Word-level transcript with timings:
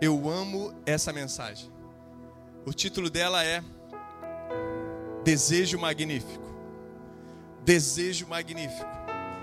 Eu 0.00 0.28
amo 0.28 0.74
essa 0.84 1.10
mensagem. 1.10 1.72
O 2.66 2.72
título 2.72 3.08
dela 3.08 3.42
é 3.42 3.64
Desejo 5.24 5.78
Magnífico. 5.78 6.44
Desejo 7.64 8.26
Magnífico. 8.26 8.84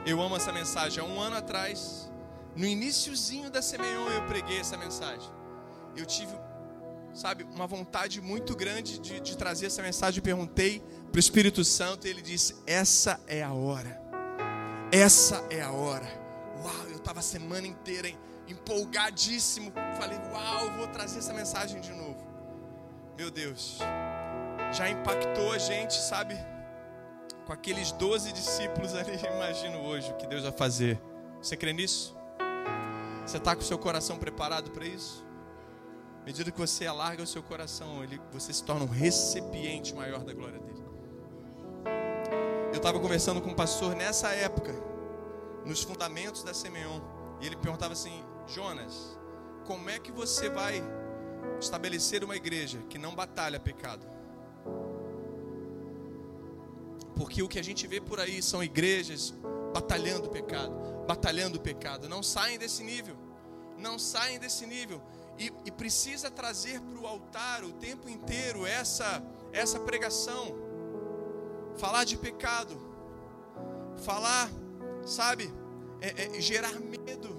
Eu 0.06 0.22
amo 0.22 0.36
essa 0.36 0.54
mensagem. 0.54 1.04
Há 1.04 1.08
um 1.08 1.20
ano 1.20 1.38
atrás, 1.38 2.12
no 2.56 2.66
iníciozinho 2.66 3.50
da 3.50 3.64
Semeion, 3.64 4.10
eu 4.10 4.28
preguei 4.28 4.60
essa 4.60 4.78
mensagem. 4.78 5.28
Eu 5.96 6.06
tive, 6.06 6.34
sabe, 7.14 7.44
uma 7.46 7.66
vontade 7.66 8.22
muito 8.22 8.56
grande 8.56 9.00
de, 9.00 9.20
de 9.22 9.36
trazer 9.36 9.66
essa 9.66 9.82
mensagem. 9.82 10.20
Eu 10.20 10.24
perguntei 10.24 10.84
para 11.12 11.18
o 11.18 11.20
Espírito 11.20 11.64
Santo 11.66 12.06
e 12.06 12.12
ele 12.12 12.22
disse: 12.22 12.56
Essa 12.68 13.20
é 13.26 13.42
a 13.42 13.52
hora. 13.52 14.00
Essa 14.92 15.44
é 15.50 15.64
a 15.64 15.72
hora. 15.72 16.08
Uau, 16.64 16.88
eu 16.92 16.98
estava 16.98 17.22
a 17.22 17.24
semana 17.24 17.66
inteira 17.66 18.08
empolgadíssimo. 18.48 19.72
Falei: 19.98 20.18
Uau, 20.32 20.72
vou 20.78 20.88
trazer 20.88 21.20
essa 21.20 21.34
mensagem 21.34 21.82
de 21.82 21.92
novo. 21.92 22.26
Meu 23.18 23.30
Deus, 23.30 23.80
já 24.72 24.90
impactou 24.90 25.52
a 25.52 25.58
gente, 25.58 25.94
sabe? 25.94 26.36
Com 27.46 27.54
aqueles 27.54 27.92
12 27.92 28.32
discípulos 28.32 28.96
ali, 28.96 29.12
imagino 29.36 29.80
hoje 29.80 30.12
o 30.12 30.16
que 30.16 30.26
Deus 30.26 30.44
vai 30.44 30.52
fazer. 30.52 31.00
Você 31.42 31.56
crê 31.56 31.74
nisso? 31.74 32.16
Você 33.26 33.38
está 33.38 33.56
com 33.56 33.62
o 33.62 33.66
seu 33.66 33.78
coração 33.78 34.18
preparado 34.18 34.72
para 34.72 34.86
isso? 34.86 35.26
À 36.22 36.26
medida 36.26 36.52
que 36.52 36.60
você 36.60 36.86
alarga 36.86 37.22
o 37.22 37.28
seu 37.28 37.44
coração, 37.44 38.04
ele, 38.04 38.20
você 38.32 38.54
se 38.54 38.64
torna 38.64 38.86
um 38.86 38.88
recipiente 38.88 39.94
maior 39.94 40.24
da 40.24 40.34
glória 40.34 40.58
dele. 40.58 40.84
Eu 42.72 42.78
estava 42.78 43.00
conversando 43.00 43.42
com 43.42 43.50
um 43.50 43.54
pastor 43.54 43.94
nessa 43.94 44.30
época, 44.30 44.74
nos 45.66 45.84
fundamentos 45.84 46.44
da 46.44 46.54
Semeon, 46.54 47.02
e 47.42 47.46
ele 47.46 47.58
perguntava 47.58 47.94
assim: 47.94 48.24
Jonas, 48.48 49.18
como 49.66 49.90
é 49.90 49.98
que 50.00 50.12
você 50.12 50.50
vai 50.50 50.84
estabelecer 51.60 52.24
uma 52.24 52.36
igreja 52.36 52.80
que 52.90 52.98
não 52.98 53.16
batalha 53.16 53.60
pecado? 53.60 54.06
Porque 57.16 57.42
o 57.42 57.48
que 57.48 57.60
a 57.60 57.64
gente 57.64 57.86
vê 57.88 58.02
por 58.02 58.20
aí 58.20 58.42
são 58.42 58.64
igrejas 58.64 59.34
batalhando 59.74 60.30
pecado, 60.30 60.74
batalhando 61.08 61.60
pecado, 61.60 62.10
não 62.10 62.22
saem 62.22 62.58
desse 62.58 62.84
nível, 62.84 63.16
não 63.78 63.98
saem 63.98 64.40
desse 64.40 64.66
nível. 64.66 65.02
E, 65.38 65.52
e 65.66 65.72
precisa 65.72 66.30
trazer 66.30 66.80
para 66.82 67.00
o 67.00 67.08
altar 67.08 67.64
o 67.64 67.74
tempo 67.74 68.08
inteiro 68.08 68.68
essa, 68.68 69.24
essa 69.52 69.80
pregação, 69.80 70.56
falar 71.78 72.04
de 72.04 72.18
pecado, 72.18 72.80
falar, 74.04 74.50
sabe, 75.06 75.52
é, 76.02 76.38
é, 76.38 76.42
gerar 76.42 76.80
medo, 76.80 77.33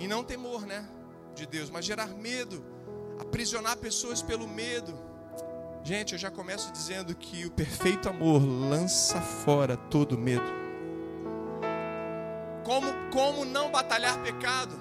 e 0.00 0.08
não 0.08 0.24
temor, 0.24 0.66
né, 0.66 0.88
de 1.34 1.46
Deus, 1.46 1.70
mas 1.70 1.84
gerar 1.84 2.08
medo, 2.08 2.64
aprisionar 3.20 3.76
pessoas 3.76 4.22
pelo 4.22 4.48
medo. 4.48 4.98
Gente, 5.84 6.14
eu 6.14 6.18
já 6.18 6.30
começo 6.30 6.72
dizendo 6.72 7.14
que 7.14 7.46
o 7.46 7.50
perfeito 7.50 8.08
amor 8.08 8.42
lança 8.42 9.20
fora 9.20 9.76
todo 9.76 10.18
medo. 10.18 10.60
Como, 12.64 12.86
como 13.12 13.44
não 13.44 13.70
batalhar 13.70 14.22
pecado? 14.22 14.78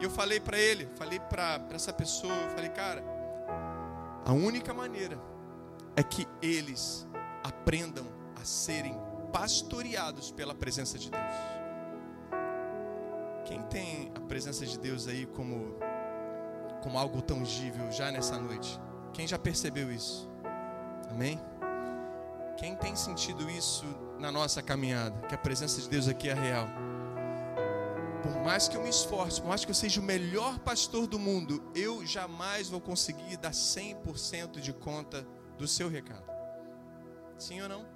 E 0.00 0.04
eu 0.04 0.10
falei 0.10 0.40
para 0.40 0.58
ele, 0.58 0.88
falei 0.96 1.20
para 1.20 1.60
essa 1.70 1.92
pessoa, 1.92 2.32
eu 2.32 2.50
falei, 2.50 2.68
cara, 2.70 3.02
a 4.24 4.32
única 4.32 4.74
maneira 4.74 5.18
é 5.94 6.02
que 6.02 6.26
eles 6.42 7.06
aprendam 7.42 8.06
a 8.40 8.44
serem 8.44 8.94
pastoreados 9.32 10.30
pela 10.30 10.54
presença 10.54 10.98
de 10.98 11.10
Deus. 11.10 11.55
Quem 13.46 13.62
tem 13.62 14.10
a 14.12 14.20
presença 14.20 14.66
de 14.66 14.76
Deus 14.76 15.06
aí 15.06 15.24
como, 15.24 15.76
como 16.82 16.98
algo 16.98 17.22
tangível 17.22 17.90
já 17.92 18.10
nessa 18.10 18.36
noite? 18.38 18.80
Quem 19.12 19.26
já 19.26 19.38
percebeu 19.38 19.90
isso? 19.92 20.28
Amém? 21.08 21.40
Quem 22.56 22.74
tem 22.74 22.96
sentido 22.96 23.48
isso 23.48 23.84
na 24.18 24.32
nossa 24.32 24.60
caminhada? 24.60 25.26
Que 25.28 25.34
a 25.36 25.38
presença 25.38 25.80
de 25.80 25.88
Deus 25.88 26.08
aqui 26.08 26.28
é 26.28 26.34
real. 26.34 26.66
Por 28.20 28.42
mais 28.42 28.66
que 28.66 28.76
eu 28.76 28.82
me 28.82 28.88
esforce, 28.88 29.40
por 29.40 29.46
mais 29.48 29.64
que 29.64 29.70
eu 29.70 29.74
seja 29.74 30.00
o 30.00 30.04
melhor 30.04 30.58
pastor 30.58 31.06
do 31.06 31.18
mundo, 31.18 31.62
eu 31.72 32.04
jamais 32.04 32.68
vou 32.68 32.80
conseguir 32.80 33.36
dar 33.36 33.52
100% 33.52 34.58
de 34.58 34.72
conta 34.72 35.24
do 35.56 35.68
seu 35.68 35.88
recado. 35.88 36.24
Sim 37.38 37.62
ou 37.62 37.68
não? 37.68 37.86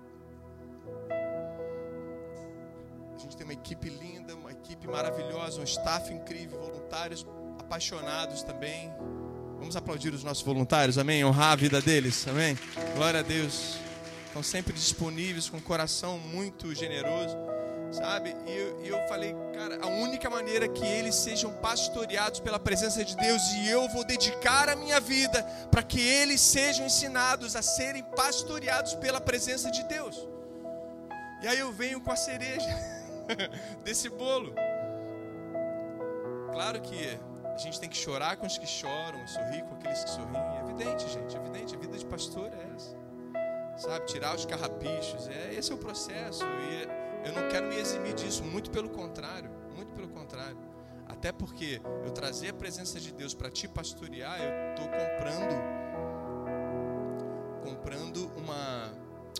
A 3.14 3.18
gente 3.18 3.36
tem 3.36 3.44
uma 3.44 3.52
equipe 3.52 3.88
linda, 3.88 4.36
equipe 4.62 4.86
maravilhosa, 4.86 5.60
um 5.60 5.64
staff 5.64 6.12
incrível, 6.12 6.60
voluntários 6.60 7.26
apaixonados 7.58 8.42
também. 8.42 8.92
Vamos 9.58 9.76
aplaudir 9.76 10.14
os 10.14 10.22
nossos 10.22 10.42
voluntários, 10.42 10.98
amém? 10.98 11.24
Honrar 11.24 11.52
a 11.52 11.56
vida 11.56 11.80
deles, 11.80 12.26
amém? 12.28 12.58
Glória 12.94 13.20
a 13.20 13.22
Deus. 13.22 13.78
Estão 14.26 14.42
sempre 14.42 14.72
disponíveis, 14.72 15.48
com 15.48 15.56
um 15.56 15.60
coração 15.60 16.18
muito 16.18 16.72
generoso, 16.74 17.36
sabe? 17.90 18.36
E 18.46 18.50
eu, 18.50 18.80
eu 18.84 19.08
falei, 19.08 19.34
cara, 19.52 19.78
a 19.82 19.88
única 19.88 20.30
maneira 20.30 20.68
que 20.68 20.84
eles 20.84 21.16
sejam 21.16 21.52
pastoreados 21.54 22.38
pela 22.38 22.58
presença 22.58 23.04
de 23.04 23.16
Deus, 23.16 23.42
e 23.54 23.68
eu 23.68 23.88
vou 23.88 24.04
dedicar 24.04 24.68
a 24.68 24.76
minha 24.76 25.00
vida 25.00 25.42
para 25.70 25.82
que 25.82 26.00
eles 26.00 26.40
sejam 26.40 26.86
ensinados 26.86 27.56
a 27.56 27.62
serem 27.62 28.04
pastoreados 28.16 28.94
pela 28.94 29.20
presença 29.20 29.70
de 29.70 29.82
Deus. 29.84 30.16
E 31.42 31.48
aí 31.48 31.58
eu 31.58 31.72
venho 31.72 32.00
com 32.00 32.12
a 32.12 32.16
cereja 32.16 32.68
desse 33.84 34.08
bolo. 34.08 34.54
Claro 36.52 36.80
que 36.80 37.18
a 37.44 37.58
gente 37.58 37.78
tem 37.78 37.88
que 37.88 37.96
chorar 37.96 38.36
com 38.36 38.46
os 38.46 38.58
que 38.58 38.66
choram, 38.66 39.26
sorrir 39.26 39.62
com 39.62 39.74
aqueles 39.74 40.04
que 40.04 40.10
sorriem. 40.10 40.56
É 40.56 40.60
evidente, 40.60 41.08
gente, 41.08 41.36
é 41.36 41.40
evidente. 41.40 41.74
A 41.74 41.78
vida 41.78 41.96
de 41.96 42.06
pastor 42.06 42.50
é 42.52 42.74
essa. 42.74 42.96
Sabe, 43.76 44.06
tirar 44.06 44.34
os 44.34 44.44
carrapichos. 44.44 45.28
É, 45.28 45.54
esse 45.54 45.72
é 45.72 45.74
o 45.74 45.78
processo. 45.78 46.44
E 46.44 47.28
eu 47.28 47.32
não 47.32 47.48
quero 47.48 47.66
me 47.66 47.76
eximir 47.76 48.14
disso, 48.14 48.44
muito 48.44 48.70
pelo 48.70 48.90
contrário. 48.90 49.50
Muito 49.74 49.92
pelo 49.92 50.08
contrário. 50.08 50.58
Até 51.06 51.32
porque 51.32 51.80
eu 52.04 52.12
trazer 52.12 52.50
a 52.50 52.54
presença 52.54 53.00
de 53.00 53.12
Deus 53.12 53.34
para 53.34 53.50
te 53.50 53.66
pastorear, 53.66 54.38
eu 54.40 54.70
estou 54.70 54.86
comprando 54.88 55.80
comprando 57.62 58.30
uma, 58.36 58.92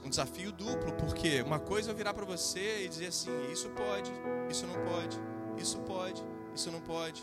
um 0.05 0.09
desafio 0.09 0.53
duplo, 0.53 0.93
porque 0.93 1.43
uma 1.43 1.59
coisa 1.59 1.91
é 1.91 1.93
eu 1.93 1.97
virar 1.97 2.15
para 2.15 2.25
você 2.25 2.85
e 2.85 2.89
dizer 2.89 3.09
assim: 3.09 3.31
isso 3.51 3.69
pode, 3.71 4.11
isso 4.49 4.67
não 4.67 4.75
pode, 4.85 5.21
isso 5.59 5.79
pode, 5.81 6.25
isso 6.55 6.71
não 6.71 6.81
pode. 6.81 7.23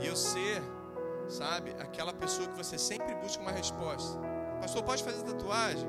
E 0.00 0.06
eu 0.06 0.14
ser, 0.14 0.62
sabe, 1.28 1.74
aquela 1.78 2.12
pessoa 2.12 2.46
que 2.48 2.56
você 2.56 2.78
sempre 2.78 3.14
busca 3.16 3.42
uma 3.42 3.50
resposta. 3.50 4.18
Pastor, 4.60 4.82
pode 4.82 5.02
fazer 5.02 5.22
tatuagem? 5.24 5.88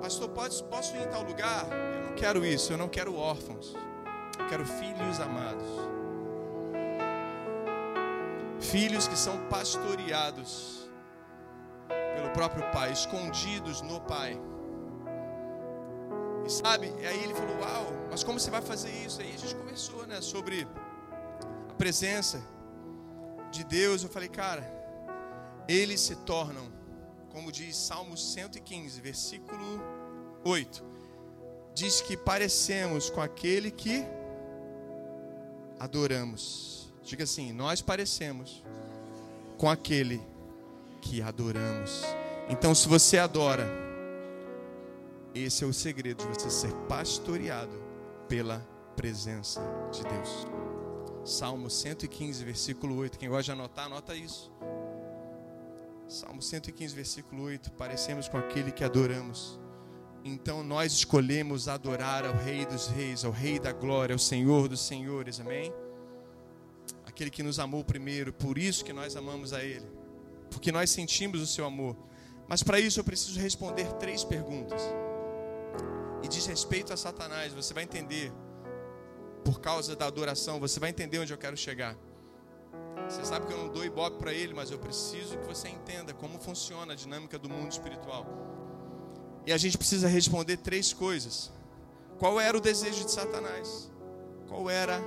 Pastor, 0.00 0.28
pode, 0.30 0.62
posso 0.64 0.96
ir 0.96 1.02
em 1.02 1.08
tal 1.08 1.22
lugar? 1.22 1.66
Eu 1.94 2.10
não 2.10 2.14
quero 2.14 2.44
isso, 2.44 2.72
eu 2.72 2.78
não 2.78 2.88
quero 2.88 3.16
órfãos. 3.16 3.74
Eu 4.38 4.46
quero 4.48 4.64
filhos 4.64 5.20
amados. 5.20 5.66
Filhos 8.60 9.06
que 9.06 9.16
são 9.16 9.46
pastoreados 9.48 10.81
pelo 12.14 12.30
próprio 12.30 12.64
Pai, 12.70 12.92
escondidos 12.92 13.82
no 13.82 14.00
Pai. 14.00 14.40
E 16.46 16.50
sabe, 16.50 16.92
e 17.00 17.06
aí 17.06 17.22
ele 17.24 17.34
falou: 17.34 17.56
Uau, 17.60 17.86
mas 18.10 18.22
como 18.24 18.38
você 18.38 18.50
vai 18.50 18.62
fazer 18.62 18.90
isso? 18.90 19.20
Aí 19.20 19.34
a 19.34 19.38
gente 19.38 19.54
conversou 19.54 20.06
né, 20.06 20.20
sobre 20.20 20.66
a 21.68 21.74
presença 21.74 22.42
de 23.50 23.64
Deus, 23.64 24.02
eu 24.02 24.08
falei, 24.08 24.28
cara, 24.28 24.64
eles 25.68 26.00
se 26.00 26.16
tornam, 26.16 26.72
como 27.30 27.52
diz 27.52 27.76
Salmo 27.76 28.16
115, 28.16 29.00
versículo 29.00 29.80
8, 30.44 30.84
diz 31.74 32.00
que 32.00 32.16
parecemos 32.16 33.10
com 33.10 33.20
aquele 33.20 33.70
que 33.70 34.04
adoramos. 35.78 36.92
Diga 37.02 37.24
assim: 37.24 37.52
nós 37.52 37.82
parecemos 37.82 38.64
com 39.58 39.68
aquele 39.68 40.18
que 40.18 40.31
adoramos. 41.22 42.02
Então, 42.48 42.74
se 42.74 42.88
você 42.88 43.18
adora, 43.18 43.66
esse 45.34 45.64
é 45.64 45.66
o 45.66 45.72
segredo 45.72 46.22
de 46.22 46.28
você 46.38 46.50
ser 46.50 46.72
pastoreado 46.88 47.72
pela 48.28 48.58
presença 48.94 49.60
de 49.90 50.02
Deus. 50.02 50.46
Salmo 51.24 51.70
115, 51.70 52.44
versículo 52.44 52.96
8. 52.96 53.18
Quem 53.18 53.28
gosta 53.28 53.44
de 53.44 53.52
anotar, 53.52 53.86
anota 53.86 54.14
isso. 54.14 54.52
Salmo 56.08 56.42
115, 56.42 56.94
versículo 56.94 57.44
8. 57.44 57.72
Parecemos 57.72 58.28
com 58.28 58.36
aquele 58.36 58.70
que 58.70 58.84
adoramos. 58.84 59.58
Então 60.24 60.62
nós 60.62 60.92
escolhemos 60.92 61.68
adorar 61.68 62.24
ao 62.24 62.34
Rei 62.34 62.64
dos 62.66 62.86
Reis, 62.88 63.24
ao 63.24 63.32
Rei 63.32 63.58
da 63.58 63.72
Glória, 63.72 64.14
ao 64.14 64.18
Senhor 64.18 64.68
dos 64.68 64.80
Senhores. 64.80 65.40
Amém? 65.40 65.72
Aquele 67.06 67.30
que 67.30 67.42
nos 67.42 67.58
amou 67.58 67.84
primeiro, 67.84 68.32
por 68.32 68.58
isso 68.58 68.84
que 68.84 68.92
nós 68.92 69.16
amamos 69.16 69.52
a 69.52 69.64
Ele. 69.64 69.86
Porque 70.52 70.70
nós 70.70 70.90
sentimos 70.90 71.40
o 71.40 71.46
seu 71.46 71.64
amor. 71.64 71.96
Mas 72.46 72.62
para 72.62 72.78
isso 72.78 73.00
eu 73.00 73.04
preciso 73.04 73.40
responder 73.40 73.90
três 73.94 74.22
perguntas. 74.22 74.80
E 76.22 76.28
diz 76.28 76.46
respeito 76.46 76.92
a 76.92 76.96
Satanás, 76.96 77.52
você 77.52 77.74
vai 77.74 77.82
entender 77.82 78.32
por 79.44 79.60
causa 79.60 79.96
da 79.96 80.06
adoração, 80.06 80.60
você 80.60 80.78
vai 80.78 80.90
entender 80.90 81.18
onde 81.18 81.32
eu 81.32 81.38
quero 81.38 81.56
chegar. 81.56 81.96
Você 83.08 83.24
sabe 83.24 83.46
que 83.46 83.52
eu 83.52 83.58
não 83.58 83.68
dou 83.68 83.84
ibope 83.84 84.18
para 84.18 84.32
ele, 84.32 84.54
mas 84.54 84.70
eu 84.70 84.78
preciso 84.78 85.36
que 85.38 85.46
você 85.46 85.68
entenda 85.68 86.14
como 86.14 86.38
funciona 86.38 86.92
a 86.92 86.96
dinâmica 86.96 87.38
do 87.38 87.48
mundo 87.48 87.72
espiritual. 87.72 88.26
E 89.44 89.52
a 89.52 89.56
gente 89.56 89.76
precisa 89.76 90.06
responder 90.06 90.58
três 90.58 90.92
coisas. 90.92 91.50
Qual 92.18 92.40
era 92.40 92.56
o 92.56 92.60
desejo 92.60 93.04
de 93.04 93.10
Satanás? 93.10 93.90
Qual 94.48 94.70
era 94.70 95.00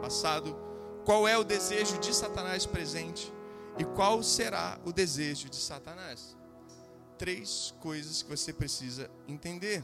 passado? 0.00 0.56
Qual 1.04 1.28
é 1.28 1.36
o 1.36 1.44
desejo 1.44 1.98
de 1.98 2.14
Satanás 2.14 2.64
presente? 2.64 3.30
E 3.78 3.84
qual 3.84 4.22
será 4.22 4.78
o 4.84 4.92
desejo 4.92 5.48
de 5.48 5.56
Satanás? 5.56 6.36
Três 7.18 7.74
coisas 7.80 8.22
que 8.22 8.28
você 8.28 8.52
precisa 8.52 9.10
entender. 9.26 9.82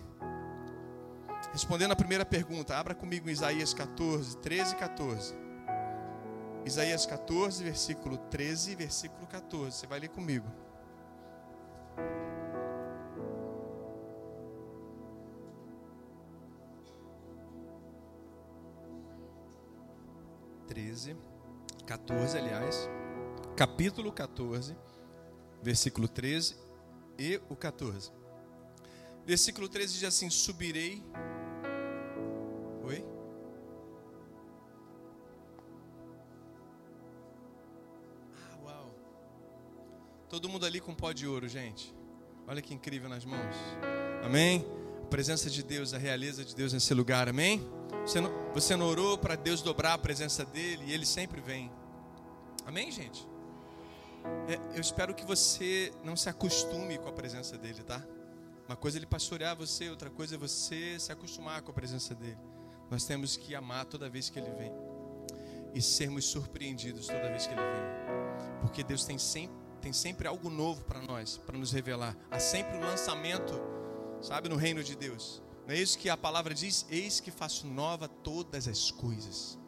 Respondendo 1.52 1.92
a 1.92 1.96
primeira 1.96 2.24
pergunta, 2.24 2.76
abra 2.76 2.94
comigo 2.94 3.30
Isaías 3.30 3.72
14, 3.72 4.36
13 4.38 4.74
e 4.74 4.76
14. 4.76 5.34
Isaías 6.64 7.06
14, 7.06 7.64
versículo 7.64 8.18
13 8.18 8.72
e 8.72 8.76
versículo 8.76 9.26
14. 9.26 9.76
Você 9.76 9.86
vai 9.86 10.00
ler 10.00 10.08
comigo. 10.08 10.46
Treze, 20.66 21.16
14, 21.86 22.36
aliás, 22.36 22.90
capítulo 23.58 24.12
14, 24.12 24.76
versículo 25.60 26.06
13 26.06 26.54
e 27.18 27.40
o 27.48 27.56
14. 27.56 28.12
Versículo 29.26 29.68
13 29.68 29.94
diz 29.94 30.04
assim: 30.04 30.30
Subirei 30.30 31.02
Oi? 32.84 33.04
Ah, 38.48 38.58
uau. 38.62 38.94
Todo 40.28 40.48
mundo 40.48 40.64
ali 40.64 40.80
com 40.80 40.94
pó 40.94 41.10
de 41.10 41.26
ouro, 41.26 41.48
gente. 41.48 41.92
Olha 42.46 42.62
que 42.62 42.72
incrível 42.72 43.08
nas 43.08 43.24
mãos. 43.24 43.56
Amém? 44.24 44.64
A 45.02 45.06
presença 45.06 45.50
de 45.50 45.64
Deus, 45.64 45.92
a 45.92 45.98
realeza 45.98 46.44
de 46.44 46.54
Deus 46.54 46.72
nesse 46.72 46.94
lugar, 46.94 47.28
amém? 47.28 47.68
Você 48.02 48.20
não, 48.20 48.30
você 48.54 48.76
não 48.76 48.86
orou 48.86 49.18
para 49.18 49.34
Deus 49.34 49.62
dobrar 49.62 49.94
a 49.94 49.98
presença 49.98 50.44
dele 50.44 50.84
e 50.86 50.92
ele 50.92 51.04
sempre 51.04 51.40
vem. 51.40 51.72
Amém, 52.64 52.92
gente? 52.92 53.26
É, 54.48 54.76
eu 54.76 54.80
espero 54.80 55.14
que 55.14 55.24
você 55.24 55.92
não 56.02 56.16
se 56.16 56.28
acostume 56.28 56.98
com 56.98 57.08
a 57.08 57.12
presença 57.12 57.56
dele, 57.58 57.82
tá? 57.82 58.04
Uma 58.68 58.76
coisa 58.76 58.96
é 58.96 59.00
ele 59.00 59.06
pastorear 59.06 59.56
você, 59.56 59.88
outra 59.88 60.10
coisa 60.10 60.34
é 60.34 60.38
você 60.38 60.98
se 60.98 61.10
acostumar 61.10 61.62
com 61.62 61.70
a 61.70 61.74
presença 61.74 62.14
dele. 62.14 62.38
Nós 62.90 63.04
temos 63.04 63.36
que 63.36 63.54
amar 63.54 63.84
toda 63.84 64.08
vez 64.08 64.30
que 64.30 64.38
Ele 64.38 64.50
vem 64.50 64.72
e 65.74 65.82
sermos 65.82 66.24
surpreendidos 66.24 67.06
toda 67.06 67.28
vez 67.28 67.46
que 67.46 67.52
Ele 67.52 67.60
vem, 67.60 68.60
porque 68.60 68.82
Deus 68.82 69.04
tem 69.04 69.18
sempre, 69.18 69.56
tem 69.80 69.92
sempre 69.92 70.26
algo 70.26 70.48
novo 70.48 70.82
para 70.84 71.00
nós, 71.00 71.36
para 71.36 71.58
nos 71.58 71.72
revelar. 71.72 72.16
Há 72.30 72.38
sempre 72.38 72.76
um 72.78 72.80
lançamento, 72.80 73.54
sabe, 74.22 74.48
no 74.48 74.56
reino 74.56 74.82
de 74.82 74.96
Deus. 74.96 75.42
Não 75.66 75.74
é 75.74 75.78
isso 75.78 75.98
que 75.98 76.08
a 76.08 76.16
palavra 76.16 76.54
diz? 76.54 76.86
Eis 76.88 77.20
que 77.20 77.30
faço 77.30 77.66
nova 77.66 78.08
todas 78.08 78.66
as 78.66 78.90
coisas. 78.90 79.58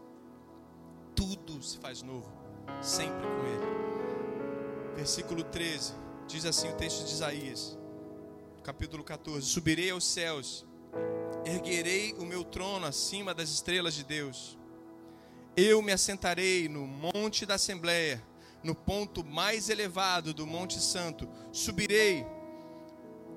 Tudo 1.14 1.62
se 1.62 1.76
faz 1.76 2.02
novo, 2.02 2.32
sempre 2.81 3.20
com 3.20 3.47
Ele. 3.47 3.89
Versículo 5.00 5.43
13 5.43 5.94
diz 6.29 6.44
assim 6.44 6.69
o 6.69 6.75
texto 6.75 7.06
de 7.06 7.14
Isaías, 7.14 7.79
capítulo 8.62 9.02
14: 9.02 9.47
Subirei 9.47 9.88
aos 9.88 10.05
céus 10.05 10.67
erguerei 11.43 12.12
o 12.19 12.26
meu 12.26 12.44
trono 12.44 12.85
acima 12.85 13.32
das 13.32 13.49
estrelas 13.49 13.94
de 13.94 14.05
Deus. 14.05 14.58
Eu 15.56 15.81
me 15.81 15.91
assentarei 15.91 16.69
no 16.69 16.87
monte 16.87 17.47
da 17.47 17.55
Assembleia, 17.55 18.23
no 18.62 18.75
ponto 18.75 19.25
mais 19.25 19.70
elevado 19.70 20.35
do 20.35 20.47
Monte 20.47 20.79
Santo. 20.79 21.26
Subirei 21.50 22.26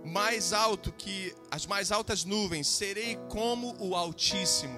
mais 0.04 0.52
alto 0.52 0.92
que 0.92 1.34
as 1.50 1.66
mais 1.66 1.94
altas 1.94 2.26
nuvens, 2.26 2.68
serei 2.68 3.16
como 3.30 3.74
o 3.80 3.96
Altíssimo. 3.96 4.78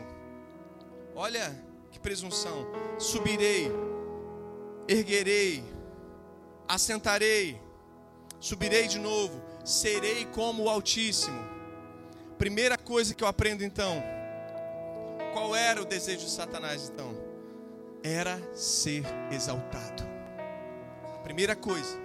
Olha 1.15 1.51
que 1.89 1.99
presunção. 1.99 2.67
Subirei, 2.99 3.71
erguerei, 4.87 5.63
assentarei, 6.67 7.61
subirei 8.39 8.87
de 8.87 8.99
novo, 8.99 9.41
serei 9.63 10.25
como 10.25 10.63
o 10.63 10.69
Altíssimo. 10.69 11.43
Primeira 12.37 12.77
coisa 12.77 13.13
que 13.13 13.23
eu 13.23 13.27
aprendo 13.27 13.63
então, 13.63 14.03
qual 15.33 15.55
era 15.55 15.81
o 15.81 15.85
desejo 15.85 16.25
de 16.25 16.31
Satanás 16.31 16.89
então? 16.89 17.15
Era 18.03 18.39
ser 18.55 19.03
exaltado. 19.31 20.03
Primeira 21.23 21.55
coisa. 21.55 21.97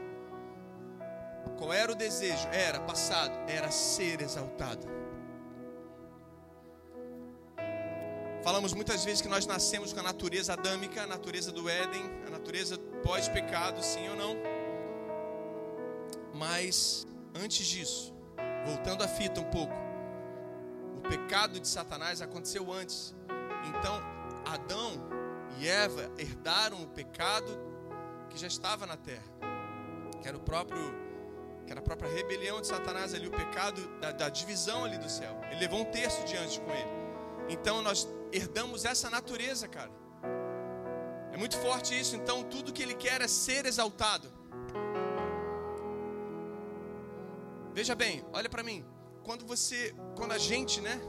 Qual 1.59 1.73
era 1.73 1.93
o 1.93 1.95
desejo? 1.95 2.49
Era 2.53 2.81
passado, 2.81 3.33
era 3.47 3.71
ser 3.71 4.23
exaltado. 4.23 4.87
Falamos 8.43 8.73
muitas 8.73 9.05
vezes 9.05 9.21
que 9.21 9.29
nós 9.29 9.45
nascemos 9.45 9.93
com 9.93 10.01
a 10.01 10.03
natureza 10.03 10.55
adâmica, 10.55 11.03
a 11.03 11.07
natureza 11.07 11.53
do 11.53 11.69
Éden, 11.69 12.03
a 12.27 12.31
natureza 12.31 12.79
pós-pecado, 13.03 13.83
sim 13.83 14.09
ou 14.09 14.17
não? 14.17 14.35
Mas 16.33 17.07
antes 17.35 17.67
disso, 17.67 18.15
voltando 18.65 19.05
a 19.05 19.09
fita 19.09 19.43
um 19.43 19.45
pouco, 19.45 19.75
o 20.97 21.03
pecado 21.03 21.61
de 21.61 21.69
Satanás 21.69 22.23
aconteceu 22.23 22.73
antes. 22.73 23.15
Então, 23.69 24.01
Adão 24.47 24.93
e 25.59 25.69
Eva 25.69 26.11
herdaram 26.17 26.83
o 26.83 26.89
pecado 26.89 27.61
que 28.31 28.39
já 28.39 28.47
estava 28.47 28.87
na 28.87 28.97
terra, 28.97 29.31
que 30.23 30.27
era 30.27 30.37
o 30.37 30.41
próprio 30.41 31.11
que 31.67 31.73
era 31.73 31.81
a 31.81 31.85
própria 31.85 32.11
rebelião 32.11 32.61
de 32.61 32.67
Satanás 32.67 33.15
ali, 33.15 33.29
o 33.29 33.31
pecado 33.31 33.87
da, 34.01 34.11
da 34.11 34.29
divisão 34.29 34.85
ali 34.85 34.99
do 34.99 35.09
céu. 35.09 35.39
Ele 35.51 35.61
levou 35.61 35.83
um 35.83 35.85
terço 35.85 36.25
diante 36.25 36.59
com 36.59 36.71
ele. 36.73 37.00
Então 37.51 37.83
nós 37.83 38.09
herdamos 38.33 38.85
essa 38.85 39.11
natureza, 39.11 39.69
cara. 39.69 39.91
É 41.33 41.37
muito 41.37 41.57
forte 41.59 41.99
isso. 41.99 42.17
Então 42.17 42.43
tudo 42.45 42.73
que 42.73 42.83
ele 42.83 42.95
quer 42.95 43.21
é 43.21 43.29
ser 43.29 43.67
exaltado. 43.67 44.33
Veja 47.73 47.95
bem, 47.95 48.25
olha 48.33 48.49
para 48.49 48.63
mim 48.63 48.85
quando 49.31 49.47
você, 49.47 49.95
quando 50.17 50.33
a 50.33 50.39
gente, 50.39 50.81
né, 50.81 51.01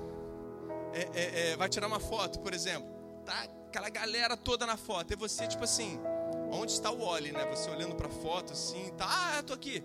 é, 0.93 1.09
é, 1.13 1.51
é, 1.51 1.55
vai 1.55 1.69
tirar 1.69 1.87
uma 1.87 1.99
foto, 1.99 2.39
por 2.39 2.53
exemplo, 2.53 2.87
tá 3.25 3.47
aquela 3.67 3.89
galera 3.89 4.35
toda 4.35 4.65
na 4.65 4.77
foto, 4.77 5.11
e 5.11 5.15
você 5.15 5.47
tipo 5.47 5.63
assim, 5.63 5.99
onde 6.51 6.73
está 6.73 6.91
o 6.91 7.01
Oli, 7.01 7.31
né? 7.31 7.45
Você 7.45 7.69
olhando 7.69 7.95
para 7.95 8.09
foto 8.09 8.53
assim, 8.53 8.91
tá, 8.97 9.07
ah, 9.07 9.37
eu 9.37 9.43
tô 9.43 9.53
aqui. 9.53 9.83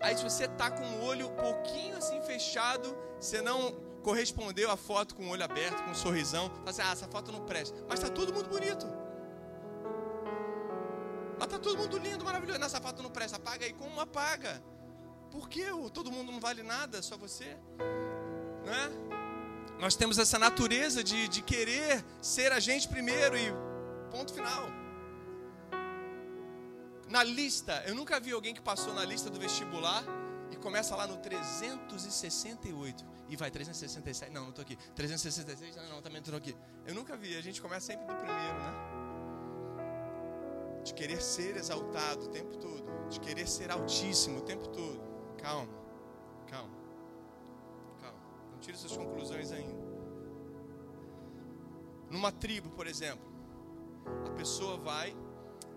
Aí 0.00 0.16
se 0.16 0.24
você 0.24 0.48
tá 0.48 0.70
com 0.70 0.82
o 0.82 1.04
olho 1.04 1.28
um 1.28 1.36
pouquinho 1.36 1.96
assim 1.96 2.20
fechado, 2.22 2.96
você 3.20 3.42
não 3.42 3.74
correspondeu 4.02 4.70
à 4.70 4.76
foto 4.76 5.14
com 5.14 5.26
o 5.26 5.30
olho 5.30 5.44
aberto, 5.44 5.82
com 5.84 5.90
um 5.90 5.94
sorrisão, 5.94 6.48
tá 6.48 6.70
assim, 6.70 6.82
ah, 6.82 6.92
essa 6.92 7.08
foto 7.08 7.32
não 7.32 7.40
presta. 7.44 7.76
Mas 7.88 8.00
tá 8.00 8.08
todo 8.08 8.32
mundo 8.32 8.48
bonito. 8.48 8.86
Mas 11.38 11.48
tá 11.48 11.58
todo 11.58 11.78
mundo 11.78 11.98
lindo, 11.98 12.24
maravilhoso. 12.24 12.58
Nessa 12.58 12.80
foto 12.80 13.02
não 13.02 13.10
presta, 13.10 13.36
apaga 13.36 13.64
aí, 13.64 13.72
como 13.72 14.00
apaga? 14.00 14.62
Por 15.30 15.48
que 15.48 15.64
todo 15.92 16.12
mundo 16.12 16.30
não 16.30 16.40
vale 16.40 16.62
nada, 16.62 17.00
só 17.00 17.16
você? 17.16 17.56
Né? 18.64 18.90
Nós 19.78 19.96
temos 19.96 20.18
essa 20.18 20.38
natureza 20.38 21.02
de, 21.02 21.26
de 21.28 21.42
querer 21.42 22.04
ser 22.20 22.52
a 22.52 22.60
gente 22.60 22.86
primeiro 22.88 23.36
e 23.36 23.52
ponto 24.10 24.32
final. 24.32 24.68
Na 27.08 27.22
lista, 27.22 27.82
eu 27.86 27.94
nunca 27.94 28.20
vi 28.20 28.32
alguém 28.32 28.54
que 28.54 28.60
passou 28.60 28.94
na 28.94 29.04
lista 29.04 29.28
do 29.28 29.38
vestibular 29.38 30.04
e 30.52 30.56
começa 30.56 30.94
lá 30.94 31.06
no 31.06 31.16
368 31.16 33.04
e 33.28 33.36
vai 33.36 33.50
367. 33.50 34.30
Não, 34.30 34.42
não 34.42 34.50
estou 34.50 34.62
aqui. 34.62 34.76
366, 34.94 35.76
não, 35.76 35.88
não 35.88 36.02
também 36.02 36.20
estou 36.20 36.36
aqui. 36.36 36.54
Eu 36.86 36.94
nunca 36.94 37.16
vi, 37.16 37.34
a 37.36 37.40
gente 37.40 37.60
começa 37.60 37.86
sempre 37.86 38.06
do 38.06 38.14
primeiro, 38.14 38.58
né? 38.58 38.74
De 40.84 40.92
querer 40.92 41.22
ser 41.22 41.56
exaltado 41.56 42.26
o 42.26 42.28
tempo 42.28 42.56
todo, 42.58 43.08
de 43.08 43.18
querer 43.18 43.48
ser 43.48 43.70
altíssimo 43.70 44.40
o 44.40 44.42
tempo 44.42 44.68
todo. 44.68 45.00
Calma, 45.38 45.72
calma, 46.48 46.76
calma. 48.00 48.18
Não 48.52 48.58
tire 48.58 48.76
suas 48.76 48.96
conclusões 48.96 49.50
ainda. 49.52 49.82
Numa 52.10 52.30
tribo, 52.30 52.68
por 52.70 52.86
exemplo, 52.86 53.24
a 54.26 54.30
pessoa 54.32 54.76
vai, 54.76 55.16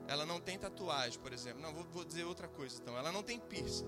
ela 0.06 0.26
não 0.26 0.42
tem 0.42 0.60
tatuagem, 0.60 1.18
por 1.20 1.32
exemplo. 1.32 1.62
Não, 1.62 1.74
vou, 1.74 1.86
vou 1.86 2.04
dizer 2.04 2.26
outra 2.26 2.50
coisa 2.50 2.78
então. 2.82 2.98
Ela 2.98 3.12
não 3.12 3.24
tem 3.24 3.40
piercing. 3.40 3.88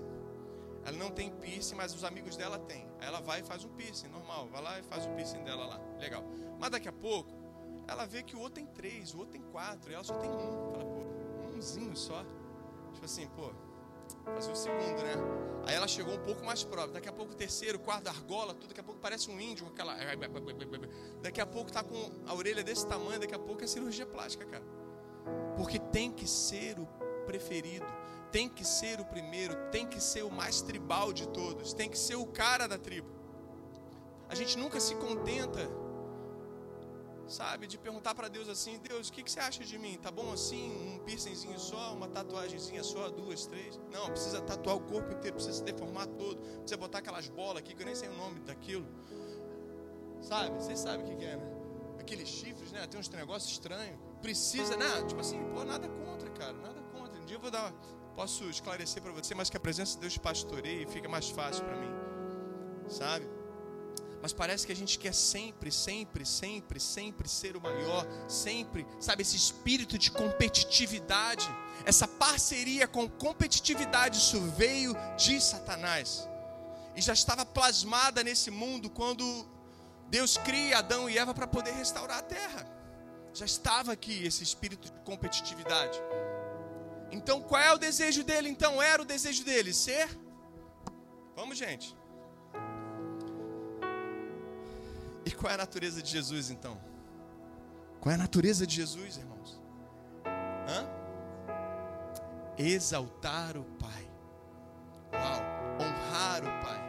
Ela 0.88 0.96
não 0.96 1.10
tem 1.10 1.30
piercing, 1.30 1.74
mas 1.74 1.94
os 1.94 2.02
amigos 2.02 2.36
dela 2.36 2.58
têm. 2.58 2.88
Aí 2.98 3.06
ela 3.06 3.20
vai 3.20 3.40
e 3.40 3.44
faz 3.44 3.64
um 3.64 3.68
piercing, 3.68 4.08
normal. 4.08 4.48
Vai 4.48 4.62
lá 4.62 4.78
e 4.78 4.82
faz 4.82 5.04
o 5.04 5.10
piercing 5.10 5.44
dela 5.44 5.66
lá. 5.66 5.80
Legal. 5.98 6.24
Mas 6.58 6.70
daqui 6.70 6.88
a 6.88 6.92
pouco, 6.92 7.30
ela 7.86 8.06
vê 8.06 8.22
que 8.22 8.34
o 8.34 8.40
outro 8.40 8.54
tem 8.54 8.66
três, 8.66 9.12
o 9.12 9.18
outro 9.18 9.32
tem 9.32 9.42
quatro, 9.42 9.90
e 9.90 9.94
ela 9.94 10.02
só 10.02 10.14
tem 10.14 10.30
um. 10.30 10.72
Fala, 10.72 10.84
pô, 10.84 11.56
umzinho 11.56 11.94
só. 11.94 12.24
Tipo 12.94 13.04
assim, 13.04 13.28
pô, 13.28 13.52
Fazia 14.24 14.52
o 14.52 14.56
segundo, 14.56 15.02
né? 15.02 15.14
Aí 15.66 15.74
ela 15.74 15.86
chegou 15.86 16.14
um 16.14 16.22
pouco 16.22 16.44
mais 16.44 16.64
próximo. 16.64 16.94
Daqui 16.94 17.08
a 17.08 17.12
pouco 17.12 17.32
o 17.32 17.34
terceiro, 17.34 17.78
quarto, 17.78 18.08
argola, 18.08 18.54
tudo. 18.54 18.68
Daqui 18.68 18.80
a 18.80 18.82
pouco 18.82 19.00
parece 19.00 19.30
um 19.30 19.40
índio 19.40 19.66
aquela. 19.66 19.94
Daqui 21.22 21.40
a 21.40 21.46
pouco 21.46 21.70
tá 21.70 21.82
com 21.82 22.10
a 22.26 22.34
orelha 22.34 22.62
desse 22.62 22.86
tamanho. 22.86 23.20
Daqui 23.20 23.34
a 23.34 23.38
pouco 23.38 23.62
é 23.62 23.66
cirurgia 23.66 24.06
plástica, 24.06 24.46
cara. 24.46 24.64
Porque 25.56 25.78
tem 25.78 26.10
que 26.10 26.26
ser 26.26 26.78
o 26.78 26.86
preferido. 27.26 27.86
Tem 28.30 28.48
que 28.48 28.64
ser 28.64 29.00
o 29.00 29.04
primeiro. 29.04 29.54
Tem 29.70 29.86
que 29.86 30.00
ser 30.00 30.24
o 30.24 30.30
mais 30.30 30.60
tribal 30.60 31.12
de 31.12 31.26
todos. 31.28 31.72
Tem 31.72 31.88
que 31.88 31.98
ser 31.98 32.16
o 32.16 32.26
cara 32.26 32.66
da 32.66 32.78
tribo. 32.78 33.08
A 34.28 34.34
gente 34.34 34.58
nunca 34.58 34.78
se 34.78 34.94
contenta 34.96 35.68
sabe? 37.28 37.66
De 37.66 37.78
perguntar 37.78 38.14
para 38.14 38.28
Deus 38.28 38.48
assim: 38.48 38.78
Deus, 38.78 39.08
o 39.08 39.12
que, 39.12 39.22
que, 39.22 39.30
você 39.30 39.40
acha 39.40 39.62
de 39.62 39.78
mim? 39.78 39.98
Tá 39.98 40.10
bom 40.10 40.32
assim? 40.32 40.70
Um 40.94 40.98
piercingzinho 41.00 41.58
só, 41.58 41.94
uma 41.94 42.08
tatuagemzinha 42.08 42.82
só, 42.82 43.08
duas, 43.10 43.46
três? 43.46 43.78
Não, 43.92 44.06
precisa 44.06 44.40
tatuar 44.40 44.76
o 44.76 44.80
corpo 44.80 45.12
inteiro, 45.12 45.34
precisa 45.34 45.58
se 45.58 45.62
deformar 45.62 46.06
todo, 46.06 46.38
precisa 46.40 46.76
botar 46.76 46.98
aquelas 46.98 47.28
bolas 47.28 47.58
aqui 47.58 47.74
que 47.74 47.82
eu 47.82 47.86
nem 47.86 47.94
sei 47.94 48.08
o 48.08 48.16
nome 48.16 48.40
daquilo. 48.40 48.86
Sabe? 50.22 50.56
Vocês 50.56 50.80
sabem 50.80 51.06
o 51.06 51.08
que, 51.08 51.16
que 51.16 51.24
é, 51.24 51.36
né? 51.36 51.54
Aqueles 52.00 52.28
chifres, 52.28 52.72
né? 52.72 52.86
Tem 52.86 52.98
uns 52.98 53.08
negócios 53.10 53.52
estranhos. 53.52 53.98
Precisa, 54.20 54.76
né? 54.76 55.04
Tipo 55.06 55.20
assim, 55.20 55.38
pô, 55.52 55.64
nada 55.64 55.88
contra, 55.88 56.28
cara, 56.30 56.54
nada 56.54 56.80
contra. 56.92 57.20
Um 57.20 57.24
dia 57.24 57.36
eu 57.36 57.40
vou 57.40 57.50
dar, 57.50 57.72
posso 58.20 58.44
esclarecer 58.50 59.00
para 59.00 59.12
você, 59.12 59.32
mas 59.32 59.48
que 59.48 59.56
a 59.56 59.60
presença 59.60 59.94
de 59.94 60.00
Deus 60.04 60.18
pastoreie 60.18 60.82
e 60.82 60.86
fica 60.94 61.08
mais 61.08 61.28
fácil 61.30 61.62
para 61.64 61.76
mim, 61.82 61.92
sabe? 63.00 63.26
mas 64.20 64.32
parece 64.32 64.66
que 64.66 64.72
a 64.72 64.76
gente 64.76 64.98
quer 64.98 65.14
sempre, 65.14 65.70
sempre, 65.70 66.26
sempre, 66.26 66.80
sempre 66.80 67.28
ser 67.28 67.56
o 67.56 67.60
maior, 67.60 68.04
sempre, 68.28 68.84
sabe, 68.98 69.22
esse 69.22 69.36
espírito 69.36 69.96
de 69.96 70.10
competitividade, 70.10 71.48
essa 71.84 72.08
parceria 72.08 72.88
com 72.88 73.08
competitividade, 73.08 74.18
isso 74.18 74.40
veio 74.62 74.92
de 75.16 75.40
Satanás. 75.40 76.28
E 76.96 77.00
já 77.00 77.12
estava 77.12 77.46
plasmada 77.46 78.24
nesse 78.24 78.50
mundo 78.50 78.90
quando 78.90 79.24
Deus 80.08 80.36
cria 80.36 80.78
Adão 80.78 81.08
e 81.08 81.16
Eva 81.16 81.32
para 81.32 81.46
poder 81.46 81.70
restaurar 81.70 82.18
a 82.18 82.22
terra. 82.22 82.66
Já 83.32 83.44
estava 83.44 83.92
aqui 83.92 84.26
esse 84.26 84.42
espírito 84.42 84.90
de 84.90 85.00
competitividade. 85.02 85.96
Então, 87.10 87.40
qual 87.40 87.60
é 87.60 87.72
o 87.72 87.78
desejo 87.78 88.22
dele? 88.22 88.48
Então, 88.48 88.82
era 88.82 89.00
o 89.02 89.04
desejo 89.04 89.44
dele 89.44 89.72
ser? 89.72 90.08
Vamos, 91.34 91.56
gente. 91.56 91.96
E 95.24 95.30
qual 95.30 95.50
é 95.50 95.54
a 95.54 95.58
natureza 95.58 96.02
de 96.02 96.10
Jesus 96.10 96.50
então? 96.50 96.80
Qual 98.00 98.12
é 98.12 98.14
a 98.14 98.18
natureza 98.18 98.66
de 98.66 98.74
Jesus, 98.74 99.16
irmãos? 99.16 99.60
Hã? 100.68 100.86
Exaltar 102.56 103.56
o 103.56 103.64
Pai. 103.64 104.10
Uau! 105.12 105.58
Honrar 105.80 106.42
o 106.42 106.64
Pai. 106.64 106.80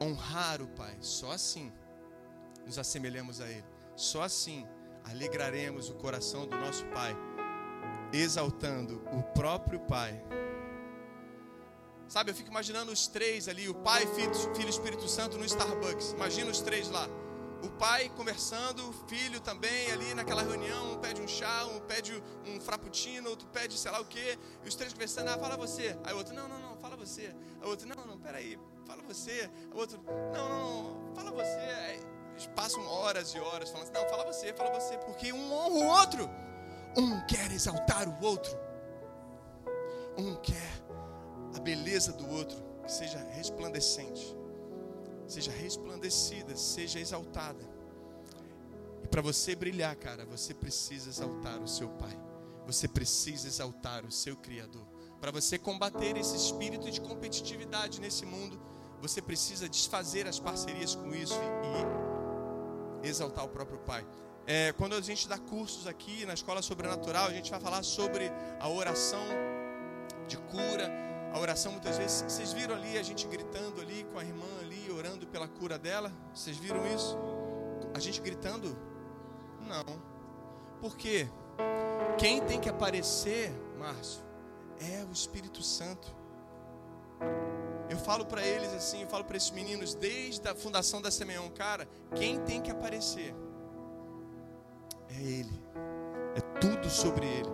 Honrar 0.00 0.62
o 0.62 0.68
Pai. 0.68 0.96
Só 1.00 1.32
assim 1.32 1.72
nos 2.64 2.78
assemelhamos 2.78 3.40
a 3.40 3.48
Ele. 3.48 3.64
Só 3.96 4.22
assim 4.22 4.66
alegraremos 5.04 5.88
o 5.90 5.94
coração 5.94 6.46
do 6.46 6.56
nosso 6.56 6.84
Pai, 6.86 7.14
exaltando 8.12 9.02
o 9.12 9.22
próprio 9.22 9.80
Pai 9.80 10.22
Sabe, 12.10 12.32
eu 12.32 12.34
fico 12.34 12.50
imaginando 12.50 12.90
os 12.90 13.06
três 13.06 13.46
ali, 13.46 13.68
o 13.68 13.74
Pai, 13.74 14.04
Filho, 14.04 14.34
Filho 14.56 14.68
Espírito 14.68 15.08
Santo 15.08 15.38
no 15.38 15.44
Starbucks. 15.44 16.10
Imagina 16.10 16.50
os 16.50 16.60
três 16.60 16.90
lá. 16.90 17.08
O 17.62 17.70
pai 17.70 18.10
conversando, 18.16 18.88
o 18.88 18.92
filho 19.06 19.40
também 19.40 19.92
ali 19.92 20.12
naquela 20.12 20.42
reunião, 20.42 20.94
um 20.94 20.98
pede 20.98 21.20
um 21.20 21.28
chá, 21.28 21.66
um 21.66 21.78
pede 21.78 22.20
um 22.44 22.60
frappuccino, 22.60 23.30
outro 23.30 23.46
pede 23.48 23.78
sei 23.78 23.92
lá 23.92 24.00
o 24.00 24.04
quê, 24.06 24.36
e 24.64 24.68
os 24.68 24.74
três 24.74 24.92
conversando, 24.92 25.28
ah, 25.28 25.38
fala 25.38 25.56
você. 25.56 25.96
Aí 26.02 26.12
o 26.12 26.16
outro, 26.16 26.34
não, 26.34 26.48
não, 26.48 26.58
não, 26.58 26.76
fala 26.78 26.96
você. 26.96 27.32
Aí 27.60 27.66
o 27.66 27.68
outro, 27.68 27.86
não, 27.86 28.04
não, 28.04 28.18
peraí, 28.18 28.58
fala 28.86 29.04
você. 29.04 29.48
Aí 29.70 29.72
o 29.72 29.78
outro, 29.78 30.02
não, 30.04 30.48
não, 30.48 30.82
não, 31.04 31.14
fala 31.14 31.30
você. 31.30 31.60
Aí 31.60 32.00
eles 32.32 32.46
passam 32.56 32.84
horas 32.84 33.34
e 33.34 33.38
horas 33.38 33.70
falando 33.70 33.84
assim, 33.84 33.92
não, 34.02 34.08
fala 34.08 34.24
você, 34.24 34.52
fala 34.52 34.80
você, 34.80 34.98
porque 34.98 35.32
um 35.32 35.52
honra 35.52 35.68
o 35.68 35.86
outro. 35.86 36.49
Um 36.96 37.20
quer 37.26 37.50
exaltar 37.52 38.08
o 38.08 38.24
outro. 38.24 38.56
Um 40.18 40.34
quer 40.36 40.82
a 41.54 41.60
beleza 41.60 42.12
do 42.12 42.28
outro, 42.28 42.56
que 42.84 42.92
seja 42.92 43.18
resplandecente, 43.30 44.36
seja 45.26 45.50
resplandecida, 45.50 46.56
seja 46.56 46.98
exaltada. 47.00 47.68
E 49.02 49.08
para 49.08 49.22
você 49.22 49.54
brilhar, 49.54 49.94
cara, 49.96 50.24
você 50.24 50.54
precisa 50.54 51.08
exaltar 51.08 51.60
o 51.62 51.68
seu 51.68 51.88
Pai, 51.90 52.18
você 52.66 52.86
precisa 52.86 53.48
exaltar 53.48 54.04
o 54.04 54.12
seu 54.12 54.36
Criador. 54.36 54.86
Para 55.20 55.30
você 55.30 55.58
combater 55.58 56.16
esse 56.16 56.36
espírito 56.36 56.90
de 56.90 57.00
competitividade 57.00 58.00
nesse 58.00 58.24
mundo, 58.24 58.60
você 59.00 59.20
precisa 59.20 59.68
desfazer 59.68 60.26
as 60.26 60.38
parcerias 60.38 60.94
com 60.94 61.14
isso 61.14 61.38
e, 63.02 63.06
e 63.06 63.08
exaltar 63.08 63.44
o 63.44 63.48
próprio 63.48 63.78
Pai. 63.80 64.06
É, 64.52 64.72
quando 64.72 64.96
a 64.96 65.00
gente 65.00 65.28
dá 65.28 65.38
cursos 65.38 65.86
aqui 65.86 66.26
na 66.26 66.34
escola 66.34 66.60
sobrenatural, 66.60 67.28
a 67.28 67.32
gente 67.32 67.52
vai 67.52 67.60
falar 67.60 67.84
sobre 67.84 68.32
a 68.58 68.68
oração 68.68 69.24
de 70.26 70.36
cura, 70.36 70.90
a 71.32 71.38
oração 71.38 71.70
muitas 71.70 71.96
vezes. 71.96 72.22
Vocês 72.22 72.52
viram 72.52 72.74
ali 72.74 72.98
a 72.98 73.02
gente 73.04 73.28
gritando 73.28 73.80
ali 73.80 74.02
com 74.12 74.18
a 74.18 74.24
irmã 74.24 74.48
ali, 74.60 74.90
orando 74.90 75.24
pela 75.24 75.46
cura 75.46 75.78
dela? 75.78 76.12
Vocês 76.34 76.56
viram 76.56 76.84
isso? 76.92 77.16
A 77.94 78.00
gente 78.00 78.20
gritando? 78.20 78.76
Não. 79.60 80.02
Por 80.80 80.96
quê? 80.96 81.28
Quem 82.18 82.40
tem 82.40 82.58
que 82.58 82.68
aparecer, 82.68 83.52
Márcio, 83.78 84.20
é 84.80 85.04
o 85.08 85.12
Espírito 85.12 85.62
Santo. 85.62 86.12
Eu 87.88 87.98
falo 87.98 88.26
para 88.26 88.44
eles 88.44 88.74
assim, 88.74 89.02
eu 89.02 89.08
falo 89.08 89.24
para 89.24 89.36
esses 89.36 89.52
meninos 89.52 89.94
desde 89.94 90.48
a 90.48 90.56
fundação 90.56 91.00
da 91.00 91.12
Semeão, 91.12 91.48
cara, 91.50 91.88
quem 92.16 92.40
tem 92.40 92.60
que 92.60 92.72
aparecer 92.72 93.32
é 95.10 95.22
Ele. 95.22 95.62
É 96.36 96.40
tudo 96.60 96.88
sobre 96.88 97.26
Ele. 97.26 97.50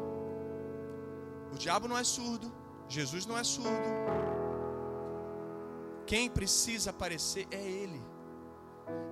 O 1.53 1.59
diabo 1.59 1.89
não 1.89 1.97
é 1.97 2.05
surdo, 2.05 2.53
Jesus 2.89 3.27
não 3.27 3.37
é 3.39 3.45
surdo. 3.45 3.89
Quem 6.07 6.31
precisa 6.31 6.91
aparecer 6.91 7.47
é 7.51 7.61
Ele. 7.61 8.01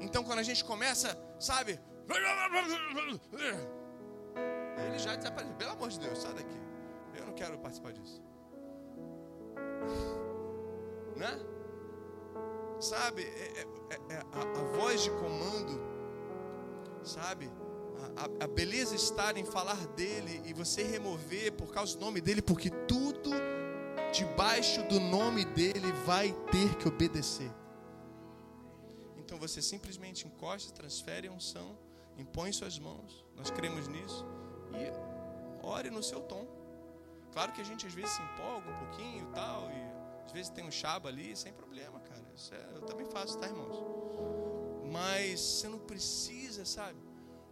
Então, 0.01 0.23
quando 0.23 0.39
a 0.39 0.43
gente 0.43 0.65
começa, 0.65 1.19
sabe? 1.41 1.81
Ele 4.87 4.99
já 4.99 5.17
desapareceu. 5.17 5.57
Pelo 5.57 5.73
amor 5.73 5.89
de 5.89 5.99
Deus, 5.99 6.19
sai 6.19 6.35
daqui. 6.35 6.61
Eu 7.15 7.27
não 7.27 7.33
quero 7.33 7.59
participar 7.59 7.93
disso. 7.93 8.23
Né? 11.17 11.31
Sabe? 12.81 13.23
É, 13.23 13.61
é, 13.61 14.15
é, 14.15 14.17
a, 14.19 14.61
a 14.61 14.65
voz 14.77 15.03
de 15.03 15.11
comando, 15.11 15.81
sabe? 17.03 17.51
A, 18.17 18.45
a, 18.45 18.47
beleza 18.47 18.95
estar 18.95 19.37
em 19.37 19.45
falar 19.45 19.87
dele 19.89 20.41
e 20.45 20.53
você 20.53 20.83
remover 20.83 21.53
por 21.53 21.73
causa 21.73 21.97
do 21.97 22.01
nome 22.01 22.21
dele, 22.21 22.41
porque 22.41 22.71
tudo 22.71 23.31
debaixo 24.13 24.83
do 24.85 25.01
nome 25.01 25.45
dele 25.45 25.91
vai 26.05 26.33
ter 26.51 26.77
que 26.77 26.87
obedecer. 26.87 27.51
Então 29.17 29.39
você 29.39 29.61
simplesmente 29.61 30.27
encosta, 30.27 30.73
transfere 30.73 31.27
a 31.27 31.33
unção, 31.33 31.77
impõe 32.17 32.53
suas 32.53 32.79
mãos, 32.79 33.25
nós 33.35 33.51
cremos 33.51 33.89
nisso, 33.89 34.25
e 34.73 35.65
ore 35.67 35.91
no 35.91 36.03
seu 36.03 36.21
tom. 36.21 36.47
Claro 37.33 37.53
que 37.53 37.61
a 37.61 37.65
gente 37.65 37.85
às 37.87 37.93
vezes 37.93 38.11
se 38.11 38.23
empolga 38.23 38.71
um 38.71 38.79
pouquinho 38.87 39.29
e 39.29 39.35
tal, 39.35 39.69
e 39.71 40.25
às 40.25 40.33
vezes 40.33 40.51
tem 40.51 40.65
um 40.65 40.71
chaba 40.71 41.09
ali, 41.09 41.35
sem 41.37 41.53
problema, 41.53 41.99
cara. 42.01 42.25
É, 42.53 42.77
eu 42.77 42.83
também 42.83 43.07
faço, 43.07 43.39
tá, 43.39 43.47
irmãos? 43.47 43.77
Mas 44.93 45.41
você 45.41 45.69
não 45.69 45.79
precisa, 45.79 46.65
sabe? 46.65 46.99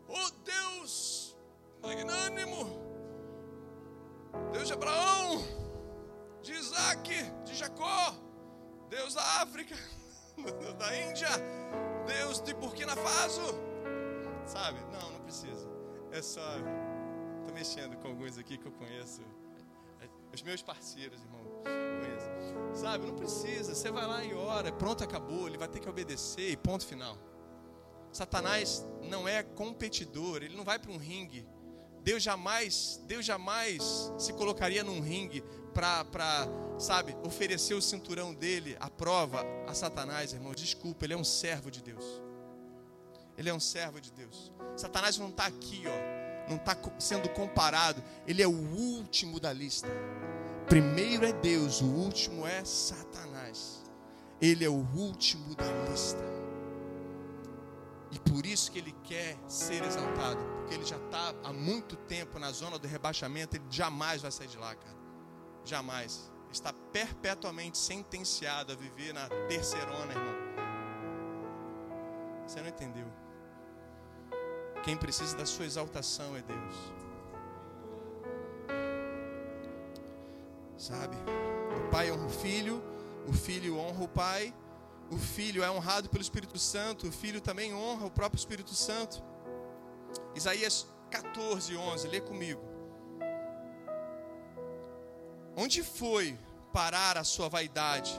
Oh 0.08 0.30
Deus, 0.44 1.36
magnânimo, 1.80 2.66
Deus 4.52 4.66
de 4.66 4.72
Abraão, 4.72 5.42
de 6.42 6.52
Isaac, 6.52 7.10
de 7.44 7.54
Jacó, 7.54 8.14
Deus 8.88 9.14
da 9.14 9.22
África, 9.42 9.74
da 10.78 10.96
Índia, 10.96 11.28
Deus 12.06 12.40
de 12.40 12.54
Burkina 12.54 12.94
Faso. 12.96 13.42
Sabe? 14.46 14.80
Não, 14.92 15.12
não 15.12 15.20
precisa. 15.20 15.68
É 16.10 16.20
só. 16.20 16.40
Estou 17.40 17.54
mexendo 17.54 17.96
com 17.98 18.08
alguns 18.08 18.38
aqui 18.38 18.58
que 18.58 18.66
eu 18.66 18.72
conheço. 18.72 19.22
Os 20.32 20.42
meus 20.42 20.62
parceiros, 20.62 21.20
irmão. 21.22 21.40
Conheço. 21.62 22.80
Sabe? 22.80 23.06
Não 23.06 23.14
precisa. 23.14 23.74
Você 23.74 23.90
vai 23.90 24.06
lá 24.06 24.24
e 24.24 24.34
ora. 24.34 24.72
Pronto, 24.72 25.04
acabou. 25.04 25.46
Ele 25.46 25.58
vai 25.58 25.68
ter 25.68 25.78
que 25.80 25.88
obedecer 25.88 26.50
e 26.50 26.56
ponto 26.56 26.86
final. 26.86 27.16
Satanás 28.12 28.84
não 29.02 29.26
é 29.26 29.42
competidor. 29.42 30.42
Ele 30.42 30.56
não 30.56 30.64
vai 30.64 30.78
para 30.78 30.92
um 30.92 30.98
ringue. 30.98 31.46
Deus 32.02 32.22
jamais, 32.22 33.00
Deus 33.06 33.24
jamais 33.24 34.12
se 34.18 34.32
colocaria 34.32 34.82
num 34.82 35.00
ringue 35.00 35.42
para, 35.72 36.46
sabe, 36.78 37.16
oferecer 37.24 37.74
o 37.74 37.82
cinturão 37.82 38.34
dele, 38.34 38.76
a 38.80 38.90
prova 38.90 39.44
a 39.66 39.74
Satanás, 39.74 40.32
irmão. 40.32 40.52
Desculpa, 40.52 41.04
ele 41.04 41.14
é 41.14 41.16
um 41.16 41.24
servo 41.24 41.70
de 41.70 41.82
Deus. 41.82 42.04
Ele 43.38 43.48
é 43.48 43.54
um 43.54 43.60
servo 43.60 44.00
de 44.00 44.12
Deus. 44.12 44.52
Satanás 44.76 45.16
não 45.16 45.28
está 45.28 45.46
aqui, 45.46 45.84
ó, 45.86 46.50
não 46.50 46.56
está 46.56 46.76
sendo 46.98 47.28
comparado. 47.30 48.02
Ele 48.26 48.42
é 48.42 48.46
o 48.46 48.50
último 48.50 49.40
da 49.40 49.52
lista. 49.52 49.88
Primeiro 50.68 51.24
é 51.24 51.32
Deus, 51.32 51.80
o 51.80 51.86
último 51.86 52.46
é 52.46 52.64
Satanás. 52.64 53.82
Ele 54.40 54.64
é 54.64 54.68
o 54.68 54.86
último 54.94 55.54
da 55.54 55.64
lista. 55.88 56.41
E 58.12 58.18
por 58.18 58.44
isso 58.44 58.70
que 58.70 58.78
ele 58.78 58.94
quer 59.02 59.38
ser 59.48 59.82
exaltado, 59.82 60.38
porque 60.58 60.74
ele 60.74 60.84
já 60.84 60.96
está 60.96 61.34
há 61.42 61.52
muito 61.52 61.96
tempo 61.96 62.38
na 62.38 62.52
zona 62.52 62.78
do 62.78 62.86
rebaixamento, 62.86 63.56
ele 63.56 63.64
jamais 63.70 64.20
vai 64.20 64.30
sair 64.30 64.48
de 64.48 64.58
lá, 64.58 64.74
cara. 64.74 64.96
Jamais. 65.64 66.30
Está 66.52 66.74
perpetuamente 66.92 67.78
sentenciado 67.78 68.72
a 68.72 68.76
viver 68.76 69.14
na 69.14 69.26
terceirona, 69.48 70.12
irmão. 70.12 70.34
Você 72.46 72.60
não 72.60 72.68
entendeu? 72.68 73.06
Quem 74.82 74.94
precisa 74.94 75.34
da 75.34 75.46
sua 75.46 75.64
exaltação 75.64 76.36
é 76.36 76.42
Deus. 76.42 76.92
Sabe? 80.76 81.16
O 81.78 81.90
pai 81.90 82.12
honra 82.12 82.26
o 82.26 82.28
filho, 82.28 82.82
o 83.26 83.32
filho 83.32 83.78
honra 83.78 84.04
o 84.04 84.08
pai, 84.08 84.52
o 85.12 85.18
filho 85.18 85.62
é 85.62 85.70
honrado 85.70 86.08
pelo 86.08 86.22
Espírito 86.22 86.58
Santo, 86.58 87.06
o 87.06 87.12
filho 87.12 87.38
também 87.38 87.74
honra 87.74 88.06
o 88.06 88.10
próprio 88.10 88.38
Espírito 88.38 88.74
Santo. 88.74 89.22
Isaías 90.34 90.86
14, 91.10 91.76
11, 91.76 92.08
lê 92.08 92.18
comigo. 92.18 92.62
Onde 95.54 95.82
foi 95.82 96.38
parar 96.72 97.18
a 97.18 97.24
sua 97.24 97.50
vaidade? 97.50 98.18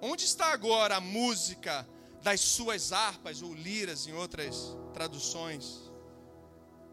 Onde 0.00 0.24
está 0.24 0.52
agora 0.52 0.98
a 0.98 1.00
música 1.00 1.84
das 2.22 2.40
suas 2.40 2.92
harpas 2.92 3.42
ou 3.42 3.52
liras 3.52 4.06
em 4.06 4.12
outras 4.12 4.76
traduções? 4.94 5.90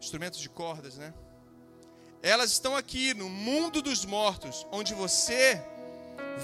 Instrumentos 0.00 0.40
de 0.40 0.48
cordas, 0.48 0.96
né? 0.96 1.14
Elas 2.20 2.50
estão 2.50 2.74
aqui 2.74 3.14
no 3.14 3.28
mundo 3.28 3.80
dos 3.80 4.04
mortos, 4.04 4.66
onde 4.72 4.92
você 4.92 5.64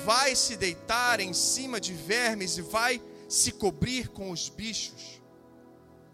vai 0.05 0.35
se 0.35 0.57
deitar 0.57 1.21
em 1.21 1.33
cima 1.33 1.81
de 1.81 1.93
vermes 1.93 2.57
e 2.59 2.62
vai 2.62 3.03
se 3.29 3.53
cobrir 3.53 4.09
com 4.09 4.31
os 4.31 4.49
bichos. 4.49 5.21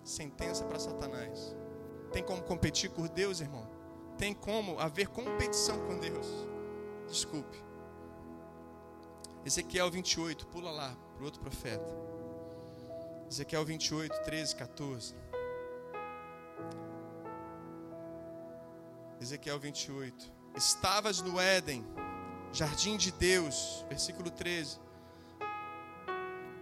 Sentença 0.05 0.65
para 0.65 0.79
Satanás. 0.79 1.55
Tem 2.13 2.23
como 2.23 2.43
competir 2.43 2.91
com 2.91 3.07
Deus, 3.07 3.41
irmão? 3.41 3.69
Tem 4.17 4.33
como 4.35 4.79
haver 4.79 5.09
competição 5.09 5.79
com 5.87 5.99
Deus? 5.99 6.27
Desculpe. 7.09 7.65
Ezequiel 9.45 9.91
28, 9.91 10.47
pula 10.47 10.71
lá 10.71 10.97
para 11.15 11.23
o 11.23 11.25
outro 11.25 11.41
profeta. 11.41 11.95
Ezequiel 13.31 13.65
28, 13.65 14.23
13, 14.23 14.57
14. 14.57 15.15
Ezequiel 19.21 19.59
28. 19.59 20.33
Estavas 20.57 21.21
no 21.21 21.41
Éden 21.41 21.85
jardim 22.53 22.97
de 22.97 23.12
Deus, 23.12 23.85
versículo 23.88 24.31
13. 24.31 24.79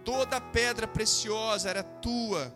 Toda 0.03 0.39
pedra 0.39 0.87
preciosa 0.87 1.69
era 1.69 1.81
tua, 1.81 2.55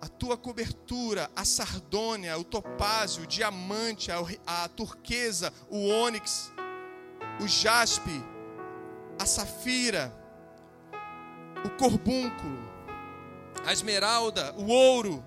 a 0.00 0.08
tua 0.08 0.36
cobertura, 0.36 1.30
a 1.34 1.44
sardônia, 1.44 2.38
o 2.38 2.44
topázio, 2.44 3.22
o 3.24 3.26
diamante, 3.26 4.12
a, 4.12 4.18
a 4.46 4.68
turquesa, 4.68 5.52
o 5.70 5.88
ônix, 5.88 6.52
o 7.40 7.48
jaspe, 7.48 8.22
a 9.18 9.24
safira, 9.24 10.12
o 11.64 11.70
corbúnculo, 11.70 12.68
a 13.64 13.72
esmeralda, 13.72 14.54
o 14.58 14.66
ouro, 14.66 15.24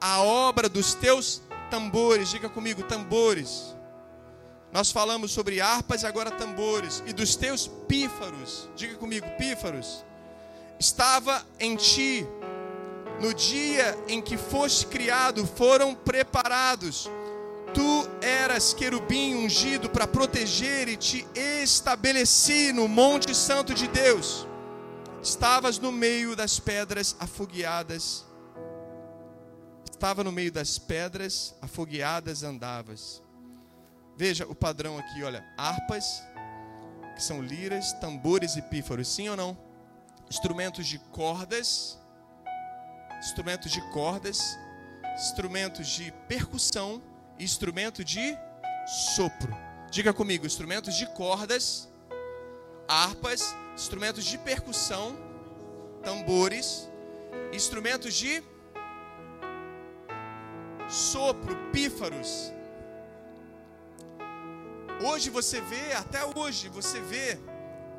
a 0.00 0.20
obra 0.20 0.68
dos 0.68 0.94
teus 0.94 1.42
tambores, 1.70 2.28
diga 2.28 2.48
comigo, 2.48 2.82
tambores 2.82 3.77
nós 4.72 4.90
falamos 4.90 5.32
sobre 5.32 5.60
harpas 5.60 6.02
e 6.02 6.06
agora 6.06 6.30
tambores. 6.30 7.02
E 7.06 7.12
dos 7.12 7.36
teus 7.36 7.66
pífaros, 7.66 8.68
diga 8.76 8.96
comigo, 8.96 9.26
pífaros, 9.38 10.04
estava 10.78 11.44
em 11.58 11.74
ti, 11.76 12.26
no 13.20 13.32
dia 13.32 13.96
em 14.08 14.20
que 14.20 14.36
foste 14.36 14.86
criado, 14.86 15.46
foram 15.46 15.94
preparados. 15.94 17.10
Tu 17.74 18.08
eras 18.22 18.72
querubim 18.72 19.34
ungido 19.34 19.90
para 19.90 20.06
proteger 20.06 20.88
e 20.88 20.96
te 20.96 21.26
estabeleci 21.34 22.72
no 22.72 22.88
Monte 22.88 23.34
Santo 23.34 23.74
de 23.74 23.86
Deus. 23.88 24.46
Estavas 25.22 25.78
no 25.78 25.90
meio 25.92 26.36
das 26.36 26.58
pedras 26.58 27.16
afogueadas. 27.18 28.24
Estava 29.90 30.22
no 30.22 30.30
meio 30.30 30.52
das 30.52 30.78
pedras 30.78 31.54
afogueadas 31.60 32.42
andavas 32.42 33.22
Veja 34.18 34.44
o 34.48 34.54
padrão 34.54 34.98
aqui, 34.98 35.22
olha, 35.22 35.44
harpas, 35.56 36.24
que 37.14 37.22
são 37.22 37.40
liras, 37.40 37.92
tambores 38.00 38.56
e 38.56 38.62
pífaros, 38.62 39.06
sim 39.06 39.28
ou 39.28 39.36
não? 39.36 39.56
Instrumentos 40.28 40.88
de 40.88 40.98
cordas, 41.12 41.96
instrumentos 43.20 43.70
de 43.70 43.80
cordas, 43.92 44.58
instrumentos 45.14 45.86
de 45.86 46.10
percussão 46.26 47.00
e 47.38 47.44
instrumento 47.44 48.04
de 48.04 48.36
sopro. 49.14 49.56
Diga 49.88 50.12
comigo, 50.12 50.44
instrumentos 50.44 50.96
de 50.96 51.06
cordas, 51.14 51.88
harpas, 52.88 53.54
instrumentos 53.72 54.24
de 54.24 54.36
percussão, 54.36 55.16
tambores, 56.02 56.90
instrumentos 57.52 58.14
de 58.14 58.42
sopro, 60.88 61.54
pífaros, 61.70 62.52
Hoje 65.00 65.30
você 65.30 65.60
vê, 65.60 65.92
até 65.92 66.24
hoje 66.24 66.68
você 66.68 67.00
vê, 67.00 67.38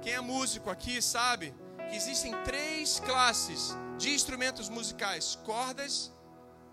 quem 0.01 0.13
é 0.13 0.21
músico 0.21 0.69
aqui 0.69 1.01
sabe 1.01 1.53
que 1.89 1.95
existem 1.95 2.33
três 2.43 2.99
classes 2.99 3.75
de 3.97 4.09
instrumentos 4.09 4.67
musicais: 4.67 5.35
cordas, 5.45 6.12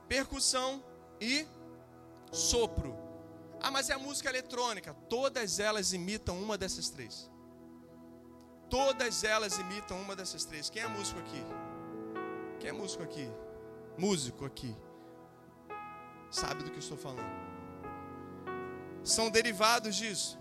percussão 0.08 0.84
e 1.20 1.46
sopro. 2.32 2.96
Ah, 3.62 3.70
mas 3.70 3.88
é 3.88 3.94
a 3.94 3.98
música 3.98 4.28
eletrônica. 4.28 4.94
Todas 5.08 5.60
elas 5.60 5.92
imitam 5.92 6.42
uma 6.42 6.58
dessas 6.58 6.90
três. 6.90 7.30
Todas 8.68 9.22
elas 9.22 9.58
imitam 9.58 10.00
uma 10.00 10.16
dessas 10.16 10.44
três. 10.44 10.68
Quem 10.68 10.82
é 10.82 10.88
músico 10.88 11.20
aqui? 11.20 11.42
Quem 12.58 12.70
é 12.70 12.72
músico 12.72 13.02
aqui? 13.02 13.30
Músico 13.96 14.44
aqui. 14.44 14.76
Sabe 16.30 16.64
do 16.64 16.70
que 16.70 16.76
eu 16.76 16.80
estou 16.80 16.98
falando 16.98 17.45
são 19.06 19.30
derivados 19.30 19.94
disso. 19.94 20.38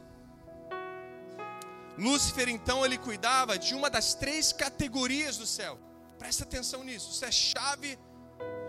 Lúcifer, 1.98 2.50
então, 2.50 2.86
ele 2.86 2.98
cuidava 2.98 3.58
de 3.58 3.74
uma 3.74 3.90
das 3.90 4.14
três 4.14 4.52
categorias 4.52 5.38
do 5.38 5.46
céu. 5.46 5.80
Presta 6.20 6.44
atenção 6.44 6.84
nisso. 6.84 7.12
Isso 7.12 7.24
é 7.24 7.32
chave, 7.32 7.98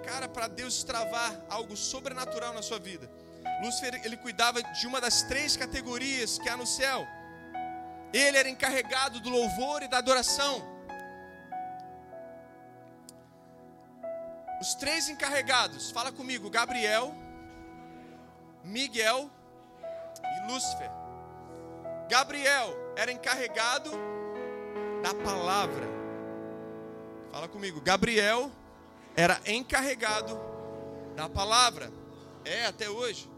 cara, 0.04 0.28
para 0.28 0.46
Deus 0.46 0.85
travar 0.85 1.35
algo 1.48 1.76
sobrenatural 1.76 2.52
na 2.52 2.62
sua 2.62 2.78
vida. 2.78 3.11
Lúcifer, 3.62 4.00
ele 4.04 4.16
cuidava 4.16 4.62
de 4.62 4.87
uma 4.87 5.00
das 5.00 5.22
três 5.22 5.56
categorias 5.56 6.38
que 6.38 6.48
há 6.48 6.56
no 6.56 6.66
céu. 6.66 7.06
Ele 8.12 8.37
era 8.37 8.48
encarregado 8.48 9.18
do 9.20 9.30
louvor 9.30 9.82
e 9.82 9.88
da 9.88 9.98
adoração. 9.98 10.62
Os 14.61 14.74
três 14.74 15.09
encarregados, 15.09 15.90
fala 15.90 16.12
comigo: 16.12 16.48
Gabriel, 16.48 17.14
Miguel 18.62 19.30
Lúcifer. 20.46 20.90
Gabriel 22.09 22.74
era 22.96 23.11
encarregado 23.11 23.90
da 25.02 25.14
palavra. 25.14 25.87
Fala 27.30 27.48
comigo. 27.48 27.80
Gabriel 27.80 28.50
era 29.16 29.40
encarregado 29.46 30.38
da 31.14 31.28
palavra. 31.28 31.90
É 32.44 32.66
até 32.66 32.88
hoje. 32.88 33.30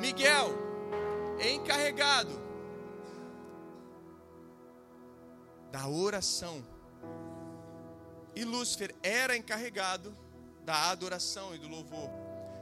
Miguel 0.00 0.72
encarregado 1.40 2.40
da 5.70 5.88
oração. 5.88 6.64
E 8.34 8.44
Lúcifer 8.44 8.94
era 9.02 9.36
encarregado 9.36 10.16
da 10.64 10.90
adoração 10.90 11.54
e 11.54 11.58
do 11.58 11.68
louvor. 11.68 12.10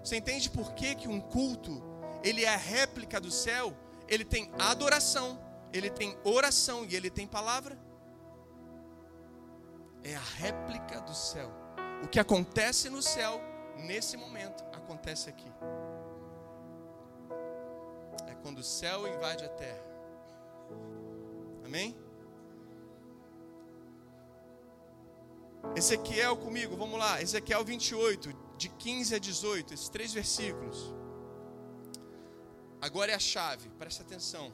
Você 0.03 0.17
entende 0.17 0.49
por 0.49 0.73
que, 0.75 0.95
que 0.95 1.09
um 1.09 1.21
culto 1.21 1.83
ele 2.23 2.45
é 2.45 2.55
a 2.55 2.57
réplica 2.57 3.21
do 3.21 3.31
céu, 3.31 3.77
ele 4.09 4.25
tem 4.25 4.51
adoração, 4.59 5.39
ele 5.73 5.91
tem 5.91 6.17
oração 6.25 6.85
e 6.85 6.97
ele 6.97 7.11
tem 7.11 7.27
palavra. 7.27 7.79
É 10.03 10.15
a 10.15 10.21
réplica 10.21 11.01
do 11.01 11.15
céu. 11.15 11.51
O 12.03 12.09
que 12.09 12.19
acontece 12.19 12.89
no 12.89 13.03
céu, 13.03 13.41
nesse 13.77 14.17
momento, 14.17 14.65
acontece 14.73 15.29
aqui. 15.29 15.51
É 18.27 18.35
quando 18.43 18.59
o 18.59 18.65
céu 18.65 19.07
invade 19.07 19.45
a 19.45 19.49
terra. 19.49 19.85
Amém? 21.65 21.97
Ezequiel 25.77 26.37
comigo, 26.37 26.77
vamos 26.77 26.99
lá. 26.99 27.21
Ezequiel 27.23 27.65
28, 27.65 28.33
de 28.57 28.69
15 28.71 29.15
a 29.15 29.19
18, 29.19 29.75
esses 29.75 29.89
três 29.89 30.13
versículos. 30.13 31.00
Agora 32.81 33.13
é 33.13 33.15
a 33.15 33.19
chave, 33.19 33.69
presta 33.79 34.03
atenção. 34.03 34.53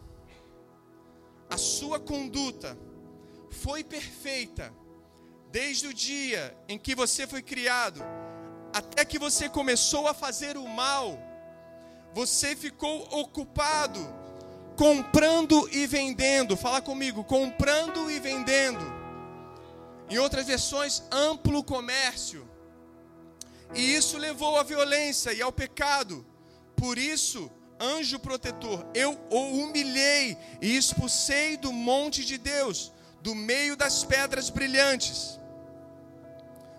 A 1.49 1.57
sua 1.57 2.01
conduta 2.01 2.77
foi 3.51 3.85
perfeita 3.85 4.73
desde 5.51 5.87
o 5.87 5.95
dia 5.95 6.57
em 6.69 6.79
que 6.79 6.95
você 6.95 7.27
foi 7.27 7.43
criado 7.43 8.03
até 8.73 9.05
que 9.05 9.19
você 9.19 9.49
começou 9.49 10.07
a 10.09 10.13
fazer 10.13 10.57
o 10.57 10.69
mal. 10.69 11.19
Você 12.13 12.55
ficou 12.57 13.03
ocupado 13.11 14.01
comprando 14.77 15.69
e 15.73 15.87
vendendo. 15.87 16.57
Fala 16.57 16.83
comigo, 16.83 17.25
comprando 17.25 18.11
e 18.11 18.21
vendendo. 18.21 18.85
Em 20.11 20.19
outras 20.19 20.47
versões, 20.47 21.03
amplo 21.11 21.65
comércio. 21.65 22.49
E 23.75 23.97
isso 23.97 24.19
levou 24.19 24.59
à 24.59 24.63
violência 24.63 25.33
e 25.33 25.41
ao 25.41 25.51
pecado. 25.51 26.25
Por 26.77 26.99
isso, 26.99 27.51
anjo 27.81 28.19
protetor, 28.19 28.87
eu 28.95 29.19
o 29.31 29.61
humilhei 29.61 30.37
e 30.61 30.77
expulsei 30.77 31.57
do 31.57 31.73
monte 31.73 32.25
de 32.25 32.39
Deus, 32.39 32.93
do 33.21 33.35
meio 33.35 33.77
das 33.77 34.05
pedras 34.05 34.51
brilhantes. 34.51 35.39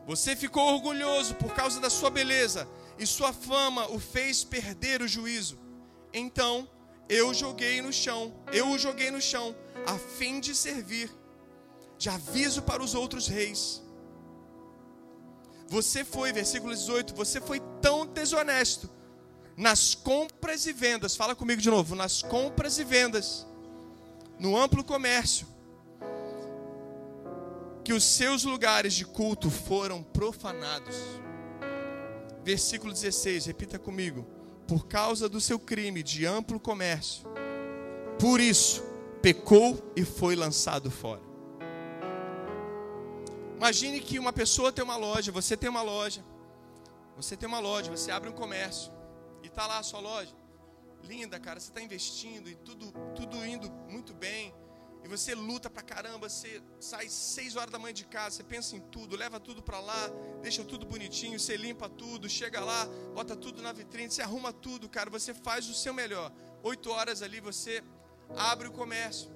Você 0.06 0.36
ficou 0.36 0.74
orgulhoso 0.74 1.36
por 1.36 1.54
causa 1.54 1.80
da 1.80 1.90
sua 1.90 2.10
beleza, 2.10 2.68
e 2.98 3.06
sua 3.06 3.32
fama 3.34 3.90
o 3.92 4.00
fez 4.00 4.44
perder 4.44 5.02
o 5.02 5.08
juízo. 5.08 5.60
Então 6.14 6.68
eu 7.10 7.34
joguei 7.34 7.82
no 7.82 7.94
chão, 7.94 8.34
eu 8.52 8.70
o 8.70 8.78
joguei 8.78 9.12
no 9.12 9.22
chão, 9.22 9.56
a 9.86 9.98
fim 9.98 10.40
de 10.40 10.56
servir, 10.56 11.10
de 11.98 12.10
aviso 12.10 12.62
para 12.62 12.82
os 12.82 12.96
outros 12.96 13.28
reis. 13.28 13.84
Você 15.68 16.04
foi, 16.04 16.32
versículo 16.32 16.74
18, 16.74 17.14
você 17.14 17.42
foi 17.42 17.62
tão 17.82 18.06
desonesto 18.06 18.90
nas 19.58 19.96
compras 19.96 20.68
e 20.68 20.72
vendas, 20.72 21.16
fala 21.16 21.36
comigo 21.36 21.60
de 21.60 21.70
novo, 21.72 21.96
nas 21.96 22.22
compras 22.22 22.78
e 22.78 22.84
vendas, 22.84 23.48
no 24.40 24.56
amplo 24.56 24.84
comércio, 24.84 25.48
que 27.84 27.92
os 27.92 28.04
seus 28.04 28.44
lugares 28.44 28.94
de 28.94 29.04
culto 29.04 29.50
foram 29.50 30.04
profanados. 30.04 30.96
Versículo 32.44 32.94
16, 32.94 33.48
repita 33.48 33.80
comigo. 33.80 34.28
Por 34.68 34.86
causa 34.86 35.28
do 35.28 35.42
seu 35.42 35.58
crime 35.58 36.04
de 36.04 36.26
amplo 36.26 36.60
comércio, 36.60 37.26
por 38.20 38.40
isso 38.40 38.84
pecou 39.24 39.92
e 39.96 40.04
foi 40.06 40.36
lançado 40.36 40.92
fora. 40.92 41.22
Imagine 43.56 44.00
que 44.02 44.20
uma 44.20 44.32
pessoa 44.32 44.72
tem 44.72 44.84
uma 44.84 44.98
loja, 44.98 45.32
você 45.32 45.58
tem 45.58 45.70
uma 45.70 45.82
loja, 45.82 46.24
você 47.16 47.36
tem 47.36 47.48
uma 47.48 47.60
loja, 47.60 47.90
você 47.90 48.12
abre 48.12 48.30
um 48.30 48.34
comércio 48.34 48.97
está 49.58 49.66
lá 49.66 49.80
a 49.80 49.84
sua 49.84 50.00
loja, 50.00 50.36
linda, 51.04 51.40
cara, 51.40 51.60
você 51.60 51.70
está 51.70 51.82
investindo 51.82 52.48
e 52.48 52.54
tudo, 52.54 52.94
tudo 53.16 53.44
indo 53.44 53.72
muito 53.90 54.14
bem. 54.14 54.54
E 55.04 55.08
você 55.08 55.34
luta 55.34 55.68
pra 55.68 55.82
caramba, 55.82 56.30
você 56.30 56.62
sai 56.80 57.10
seis 57.10 57.56
horas 57.56 57.72
da 57.72 57.80
manhã 57.80 57.92
de 57.92 58.06
casa, 58.06 58.36
você 58.36 58.44
pensa 58.44 58.76
em 58.76 58.82
tudo, 58.82 59.16
leva 59.16 59.40
tudo 59.40 59.64
para 59.64 59.80
lá, 59.80 60.10
deixa 60.44 60.64
tudo 60.64 60.86
bonitinho, 60.86 61.40
você 61.40 61.58
limpa 61.58 61.90
tudo, 61.90 62.30
chega 62.30 62.60
lá, 62.60 62.88
bota 63.16 63.36
tudo 63.36 63.60
na 63.64 63.72
vitrine, 63.72 64.12
você 64.12 64.22
arruma 64.22 64.54
tudo, 64.54 64.88
cara, 64.88 65.10
você 65.10 65.34
faz 65.34 65.68
o 65.68 65.74
seu 65.74 65.92
melhor. 65.92 66.32
Oito 66.62 66.92
horas 66.92 67.24
ali 67.24 67.40
você 67.40 67.84
abre 68.36 68.68
o 68.68 68.72
comércio, 68.72 69.28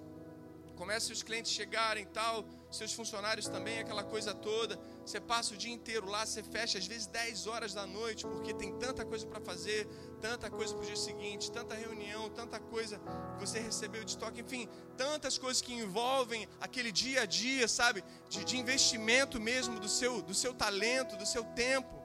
começa 0.82 1.14
os 1.14 1.22
clientes 1.22 1.52
chegarem 1.52 2.08
tal, 2.08 2.44
seus 2.72 2.92
funcionários 2.92 3.48
também, 3.48 3.78
aquela 3.78 4.04
coisa 4.04 4.34
toda. 4.34 4.80
Você 5.06 5.20
passa 5.20 5.54
o 5.54 5.58
dia 5.58 5.72
inteiro 5.72 6.08
lá, 6.10 6.26
você 6.26 6.42
fecha 6.42 6.80
às 6.80 6.88
vezes 6.88 7.06
10 7.06 7.46
horas 7.46 7.72
da 7.72 7.86
noite, 7.86 8.26
porque 8.26 8.52
tem 8.52 8.74
tanta 8.80 9.06
coisa 9.06 9.28
para 9.28 9.40
fazer, 9.40 9.88
tanta 10.20 10.50
coisa 10.50 10.74
para 10.74 10.82
o 10.82 10.86
dia 10.88 10.96
seguinte, 10.96 11.52
tanta 11.52 11.76
reunião, 11.76 12.32
tanta 12.32 12.60
coisa 12.60 13.00
que 13.36 13.46
você 13.46 13.60
recebeu 13.60 14.04
de 14.04 14.18
toque, 14.18 14.42
enfim, 14.42 14.68
tantas 14.98 15.38
coisas 15.38 15.62
que 15.62 15.72
envolvem 15.72 16.48
aquele 16.60 16.92
dia 16.92 17.22
a 17.22 17.26
dia, 17.28 17.68
sabe? 17.68 18.04
De, 18.28 18.44
de 18.44 18.58
investimento 18.58 19.40
mesmo 19.40 19.80
do 19.80 19.88
seu, 19.88 20.20
do 20.24 20.34
seu 20.34 20.52
talento, 20.52 21.16
do 21.16 21.28
seu 21.28 21.44
tempo, 21.44 22.02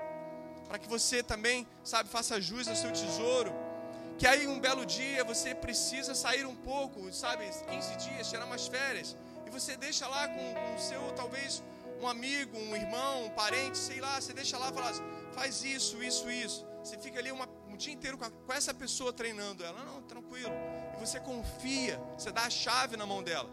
para 0.69 0.79
que 0.79 0.87
você 0.87 1.23
também, 1.23 1.67
sabe, 1.83 2.11
faça 2.11 2.39
jus 2.43 2.69
ao 2.69 2.77
seu 2.77 2.93
tesouro. 2.93 3.66
Que 4.19 4.27
aí 4.27 4.47
um 4.47 4.59
belo 4.59 4.87
dia 4.87 5.23
você 5.25 5.55
precisa 5.55 6.15
sair 6.15 6.47
um 6.47 6.57
pouco, 6.57 7.13
sabe, 7.13 7.45
15 7.71 7.97
dias, 7.97 8.31
tirar 8.31 8.47
umas 8.47 8.67
férias 8.67 9.17
e 9.47 9.51
você 9.51 9.77
deixa 9.77 10.07
lá 10.09 10.27
com, 10.29 10.75
o 10.75 10.79
seu, 10.79 11.01
talvez, 11.13 11.63
um 12.01 12.09
amigo, 12.09 12.59
um 12.59 12.75
irmão, 12.75 13.27
um 13.27 13.31
parente, 13.31 13.79
sei 13.79 14.01
lá, 14.01 14.21
você 14.21 14.33
deixa 14.33 14.59
lá 14.59 14.71
e 14.71 14.73
fala, 14.73 14.93
faz 15.33 15.63
isso, 15.63 16.03
isso, 16.03 16.31
isso. 16.31 16.67
Você 16.83 16.99
fica 16.99 17.19
ali 17.19 17.31
uma, 17.31 17.49
um 17.69 17.77
dia 17.77 17.93
inteiro 17.93 18.17
com, 18.19 18.25
a, 18.25 18.31
com 18.31 18.53
essa 18.53 18.73
pessoa 18.73 19.13
treinando 19.13 19.65
ela. 19.65 19.85
Não, 19.85 20.03
tranquilo. 20.03 20.53
E 20.95 21.01
você 21.01 21.21
confia, 21.21 22.01
você 22.17 22.33
dá 22.33 22.43
a 22.43 22.51
chave 22.51 22.97
na 22.97 23.07
mão 23.07 23.23
dela. 23.23 23.51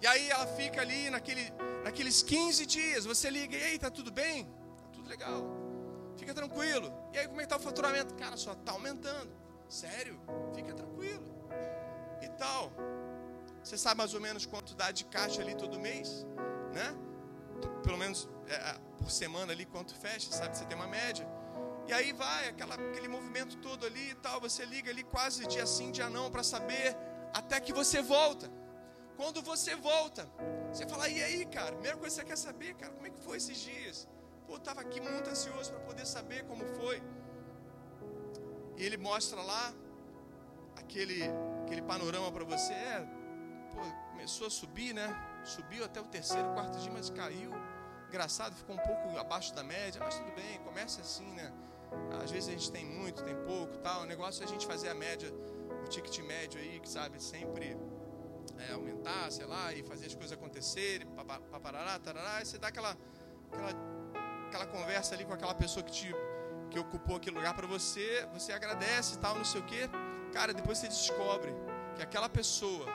E 0.00 0.06
aí 0.06 0.30
ela 0.30 0.46
fica 0.46 0.80
ali 0.80 1.10
naquele, 1.10 1.52
naqueles 1.84 2.22
15 2.22 2.64
dias, 2.66 3.04
você 3.04 3.28
liga, 3.28 3.56
e 3.56 3.62
aí, 3.62 3.78
tá 3.78 3.90
tudo 3.90 4.10
bem? 4.10 4.44
Tá 4.44 4.88
tudo 4.92 5.08
legal. 5.08 5.59
Fica 6.20 6.34
tranquilo. 6.34 6.92
E 7.14 7.18
aí, 7.18 7.26
como 7.26 7.40
é 7.40 7.44
que 7.44 7.48
tá 7.48 7.56
o 7.56 7.60
faturamento? 7.60 8.14
Cara, 8.14 8.36
só 8.36 8.54
tá 8.54 8.72
aumentando. 8.72 9.32
Sério? 9.70 10.20
Fica 10.54 10.74
tranquilo. 10.74 11.24
E 12.20 12.28
tal. 12.42 12.70
Você 13.64 13.78
sabe 13.78 13.96
mais 13.96 14.12
ou 14.12 14.20
menos 14.20 14.44
quanto 14.44 14.74
dá 14.74 14.90
de 14.90 15.06
caixa 15.06 15.40
ali 15.40 15.54
todo 15.54 15.80
mês, 15.80 16.26
né? 16.74 16.94
Pelo 17.82 17.96
menos 17.96 18.28
é, 18.46 18.54
é, 18.54 18.78
por 18.98 19.10
semana 19.10 19.52
ali 19.52 19.64
quanto 19.64 19.94
fecha, 19.94 20.30
sabe? 20.30 20.58
Você 20.58 20.66
tem 20.66 20.76
uma 20.76 20.86
média. 20.86 21.26
E 21.88 21.92
aí 21.92 22.12
vai 22.12 22.48
aquela, 22.50 22.74
aquele 22.74 23.08
movimento 23.08 23.56
todo 23.56 23.86
ali 23.86 24.10
e 24.10 24.14
tal. 24.16 24.42
Você 24.42 24.66
liga 24.66 24.90
ali 24.90 25.02
quase 25.02 25.46
dia 25.46 25.64
sim, 25.64 25.90
dia 25.90 26.10
não, 26.10 26.30
para 26.30 26.42
saber 26.42 26.94
até 27.32 27.58
que 27.60 27.72
você 27.72 28.02
volta. 28.02 28.50
Quando 29.16 29.40
você 29.40 29.74
volta, 29.74 30.30
você 30.70 30.86
fala, 30.86 31.08
e 31.08 31.22
aí, 31.22 31.46
cara? 31.46 31.72
Primeira 31.72 31.96
coisa 31.96 32.14
que 32.14 32.22
você 32.22 32.28
quer 32.28 32.36
saber, 32.36 32.74
cara, 32.74 32.92
como 32.92 33.06
é 33.06 33.10
que 33.10 33.20
foi 33.20 33.38
esses 33.38 33.56
dias? 33.56 34.06
Pô, 34.50 34.56
eu 34.56 34.60
tava 34.60 34.80
aqui 34.80 35.00
muito 35.00 35.30
ansioso 35.30 35.70
para 35.70 35.80
poder 35.82 36.04
saber 36.04 36.44
como 36.46 36.66
foi. 36.74 37.00
E 38.76 38.82
ele 38.84 38.96
mostra 38.96 39.40
lá 39.40 39.72
aquele, 40.74 41.22
aquele 41.62 41.82
panorama 41.82 42.32
para 42.32 42.42
você. 42.42 42.72
É, 42.72 43.06
pô, 43.72 43.80
começou 44.10 44.48
a 44.48 44.50
subir, 44.50 44.92
né? 44.92 45.06
Subiu 45.44 45.84
até 45.84 46.00
o 46.00 46.04
terceiro, 46.04 46.52
quarto 46.52 46.80
dia, 46.80 46.90
mas 46.90 47.08
caiu. 47.10 47.52
Engraçado, 48.08 48.56
ficou 48.56 48.74
um 48.74 48.78
pouco 48.80 49.16
abaixo 49.18 49.54
da 49.54 49.62
média, 49.62 50.00
mas 50.04 50.18
tudo 50.18 50.32
bem, 50.32 50.58
começa 50.64 51.00
assim, 51.00 51.30
né? 51.32 51.52
Às 52.20 52.32
vezes 52.32 52.48
a 52.48 52.52
gente 52.52 52.72
tem 52.72 52.84
muito, 52.84 53.22
tem 53.22 53.36
pouco, 53.44 53.78
tal. 53.78 54.02
O 54.02 54.04
negócio 54.04 54.42
é 54.42 54.46
a 54.46 54.48
gente 54.48 54.66
fazer 54.66 54.88
a 54.88 54.94
média, 54.96 55.32
o 55.84 55.88
ticket 55.88 56.18
médio 56.24 56.60
aí, 56.60 56.80
que 56.80 56.88
sabe, 56.88 57.22
sempre 57.22 57.76
é, 58.58 58.72
aumentar, 58.72 59.30
sei 59.30 59.46
lá, 59.46 59.72
e 59.72 59.84
fazer 59.84 60.06
as 60.06 60.14
coisas 60.16 60.32
acontecerem, 60.32 61.06
paparará, 61.52 62.00
tarará, 62.00 62.42
e 62.42 62.46
você 62.46 62.58
dá 62.58 62.66
aquela, 62.66 62.98
aquela, 63.52 63.99
aquela 64.50 64.66
conversa 64.66 65.14
ali 65.14 65.24
com 65.24 65.32
aquela 65.32 65.54
pessoa 65.54 65.82
que 65.82 65.92
te 65.92 66.14
que 66.70 66.78
ocupou 66.78 67.16
aquele 67.16 67.34
lugar 67.34 67.52
para 67.54 67.66
você, 67.66 68.28
você 68.32 68.52
agradece 68.52 69.14
e 69.14 69.18
tal, 69.18 69.34
não 69.34 69.44
sei 69.44 69.60
o 69.60 69.64
quê. 69.64 69.90
Cara, 70.32 70.54
depois 70.54 70.78
você 70.78 70.86
descobre 70.86 71.52
que 71.96 72.02
aquela 72.02 72.28
pessoa 72.28 72.86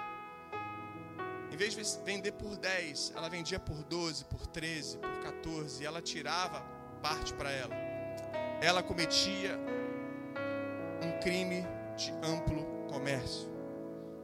em 1.51 1.57
vez 1.57 1.73
de 1.73 1.81
vender 2.03 2.33
por 2.33 2.57
10, 2.57 3.13
ela 3.15 3.29
vendia 3.29 3.59
por 3.59 3.83
12, 3.83 4.25
por 4.25 4.45
13, 4.47 4.97
por 4.97 5.19
14, 5.23 5.83
e 5.83 5.85
ela 5.85 6.01
tirava 6.01 6.61
parte 7.01 7.33
para 7.33 7.51
ela. 7.51 7.73
Ela 8.61 8.81
cometia 8.83 9.57
um 11.01 11.19
crime 11.21 11.65
de 11.95 12.11
amplo 12.23 12.65
comércio, 12.89 13.49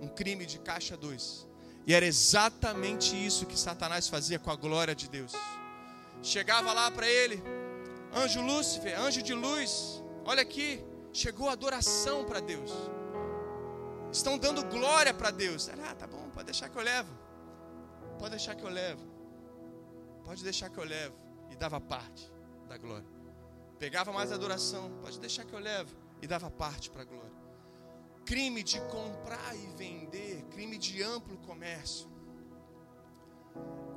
um 0.01 0.07
crime 0.07 0.45
de 0.45 0.59
caixa 0.59 0.97
2. 0.97 1.47
E 1.85 1.93
era 1.93 2.05
exatamente 2.05 3.15
isso 3.15 3.45
que 3.45 3.57
Satanás 3.57 4.07
fazia 4.07 4.39
com 4.39 4.51
a 4.51 4.55
glória 4.55 4.95
de 4.95 5.09
Deus. 5.09 5.33
Chegava 6.21 6.71
lá 6.73 6.91
para 6.91 7.07
ele, 7.07 7.41
anjo 8.13 8.41
Lúcifer, 8.41 8.99
anjo 8.99 9.21
de 9.21 9.33
luz, 9.33 10.03
olha 10.23 10.41
aqui, 10.41 10.83
chegou 11.11 11.49
adoração 11.49 12.23
para 12.25 12.39
Deus. 12.39 12.71
Estão 14.11 14.37
dando 14.37 14.63
glória 14.65 15.13
para 15.13 15.31
Deus. 15.31 15.69
Ah, 15.69 15.95
tá 15.95 16.05
bom, 16.05 16.29
pode 16.33 16.45
deixar 16.45 16.69
que 16.69 16.77
eu 16.77 16.83
levo. 16.83 17.09
Pode 18.19 18.31
deixar 18.31 18.55
que 18.55 18.63
eu 18.63 18.69
levo. 18.69 19.01
Pode 20.23 20.43
deixar 20.43 20.69
que 20.69 20.77
eu 20.77 20.83
levo. 20.83 21.15
E 21.49 21.55
dava 21.55 21.79
parte 21.79 22.31
da 22.67 22.77
glória. 22.77 23.07
Pegava 23.79 24.11
mais 24.11 24.31
adoração. 24.31 24.91
Pode 25.01 25.19
deixar 25.19 25.45
que 25.45 25.53
eu 25.53 25.59
levo. 25.59 25.95
E 26.21 26.27
dava 26.27 26.51
parte 26.51 26.89
para 26.89 27.01
a 27.01 27.05
glória. 27.05 27.31
Crime 28.25 28.61
de 28.61 28.79
comprar 28.81 29.55
e 29.55 29.65
vender. 29.75 30.43
Crime 30.51 30.77
de 30.77 31.01
amplo 31.01 31.37
comércio. 31.39 32.07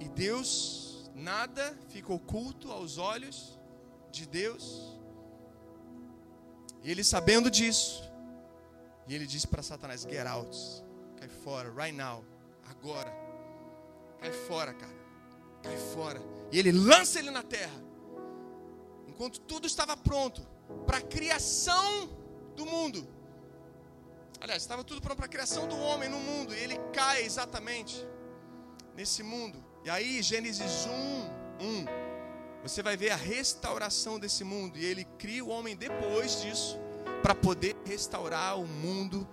E 0.00 0.08
Deus, 0.08 0.93
nada 1.14 1.76
fica 1.88 2.12
oculto 2.12 2.70
aos 2.70 2.98
olhos 2.98 3.58
de 4.10 4.26
Deus. 4.26 4.94
E 6.82 6.90
ele 6.90 7.02
sabendo 7.02 7.50
disso, 7.50 8.02
e 9.06 9.14
ele 9.14 9.26
disse 9.26 9.46
para 9.46 9.62
Satanás: 9.62 10.02
Get 10.02 10.26
out, 10.26 10.56
cai 11.16 11.28
fora, 11.28 11.70
right 11.70 11.96
now, 11.96 12.24
agora, 12.68 13.12
cai 14.20 14.32
fora, 14.32 14.74
cara, 14.74 14.94
cai 15.62 15.76
fora. 15.94 16.20
E 16.52 16.58
ele 16.58 16.72
lança 16.72 17.18
ele 17.18 17.30
na 17.30 17.42
terra, 17.42 17.82
enquanto 19.06 19.40
tudo 19.40 19.66
estava 19.66 19.96
pronto 19.96 20.46
para 20.86 20.98
a 20.98 21.02
criação 21.02 22.08
do 22.54 22.66
mundo. 22.66 23.08
Aliás, 24.40 24.62
estava 24.62 24.84
tudo 24.84 25.00
pronto 25.00 25.16
para 25.16 25.26
a 25.26 25.28
criação 25.28 25.66
do 25.66 25.78
homem 25.78 26.08
no 26.08 26.18
mundo. 26.18 26.54
E 26.54 26.58
ele 26.58 26.76
cai 26.92 27.22
exatamente 27.22 28.06
nesse 28.94 29.22
mundo. 29.22 29.64
E 29.84 29.90
aí, 29.90 30.22
Gênesis 30.22 30.86
1, 30.86 30.90
1, 31.62 31.84
você 32.62 32.82
vai 32.82 32.96
ver 32.96 33.10
a 33.10 33.16
restauração 33.16 34.18
desse 34.18 34.42
mundo. 34.42 34.78
E 34.78 34.84
ele 34.84 35.04
cria 35.18 35.44
o 35.44 35.48
homem 35.48 35.76
depois 35.76 36.40
disso, 36.40 36.78
para 37.22 37.34
poder 37.34 37.76
restaurar 37.84 38.58
o 38.58 38.66
mundo 38.66 39.28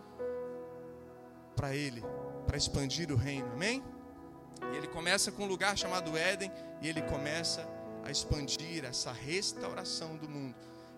para 1.55 1.73
ele, 1.73 2.03
para 2.45 2.57
expandir 2.57 3.09
o 3.13 3.15
reino. 3.15 3.49
Amém? 3.53 3.81
E 4.73 4.75
ele 4.75 4.87
começa 4.87 5.31
com 5.31 5.43
um 5.43 5.47
lugar 5.47 5.77
chamado 5.77 6.17
Éden, 6.17 6.51
e 6.81 6.89
ele 6.89 7.01
começa 7.03 7.65
a 8.03 8.11
expandir 8.11 8.83
essa 8.83 9.13
restauração 9.13 10.17
do 10.17 10.27
mundo. 10.27 10.55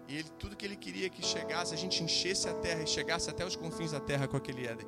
E 0.08 0.18
ele, 0.18 0.30
tudo 0.40 0.56
que 0.56 0.66
ele 0.66 0.76
queria 0.76 1.12
que 1.12 1.24
chegasse, 1.24 1.76
a 1.76 1.78
gente 1.78 2.04
enchesse 2.04 2.50
a 2.50 2.54
terra 2.56 2.82
e 2.82 2.88
chegasse 2.88 3.30
até 3.30 3.46
os 3.46 3.56
confins 3.56 3.92
da 3.92 4.00
terra 4.00 4.28
com 4.28 4.36
aquele 4.36 4.66
Éden. 4.66 4.88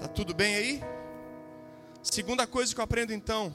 Tá 0.00 0.08
tudo 0.08 0.34
bem 0.34 0.56
aí? 0.56 0.95
Segunda 2.10 2.46
coisa 2.46 2.72
que 2.72 2.80
eu 2.80 2.84
aprendo 2.84 3.12
então, 3.12 3.52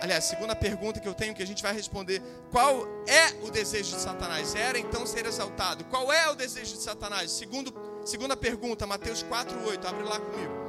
aliás, 0.00 0.24
segunda 0.24 0.56
pergunta 0.56 1.00
que 1.00 1.08
eu 1.08 1.14
tenho 1.14 1.34
que 1.34 1.42
a 1.42 1.46
gente 1.46 1.62
vai 1.62 1.72
responder: 1.72 2.20
qual 2.50 2.86
é 3.06 3.32
o 3.42 3.50
desejo 3.50 3.94
de 3.94 4.02
Satanás? 4.02 4.54
Era 4.54 4.78
então 4.78 5.06
ser 5.06 5.24
exaltado. 5.24 5.84
Qual 5.84 6.12
é 6.12 6.28
o 6.28 6.34
desejo 6.34 6.74
de 6.74 6.82
Satanás? 6.82 7.30
Segundo, 7.30 7.72
segunda 8.04 8.36
pergunta, 8.36 8.86
Mateus 8.86 9.22
4:8. 9.22 9.86
Abre 9.86 10.02
lá 10.02 10.18
comigo. 10.20 10.64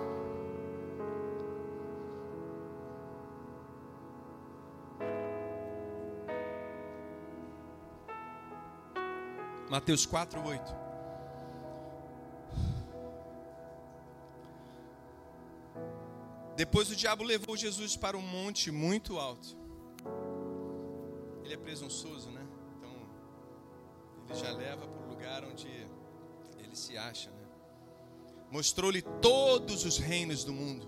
Mateus 9.70 10.06
4, 10.06 10.40
8. 10.48 10.85
Depois 16.56 16.90
o 16.90 16.96
diabo 16.96 17.24
levou 17.24 17.58
Jesus 17.58 17.96
para 17.96 18.18
um 18.18 18.22
monte 18.22 18.72
muito 18.72 19.18
alto. 19.18 19.58
Ele 21.44 21.54
é 21.54 21.58
presunçoso, 21.58 22.30
né? 22.32 22.46
Então, 22.78 22.94
ele 24.28 24.40
já 24.40 24.52
leva 24.52 24.88
para 24.88 25.06
o 25.06 25.10
lugar 25.10 25.44
onde 25.44 25.68
ele 26.58 26.76
se 26.76 26.98
acha, 26.98 27.30
né? 27.30 27.44
Mostrou-lhe 28.50 29.02
todos 29.22 29.86
os 29.86 29.98
reinos 29.98 30.44
do 30.44 30.54
mundo 30.54 30.88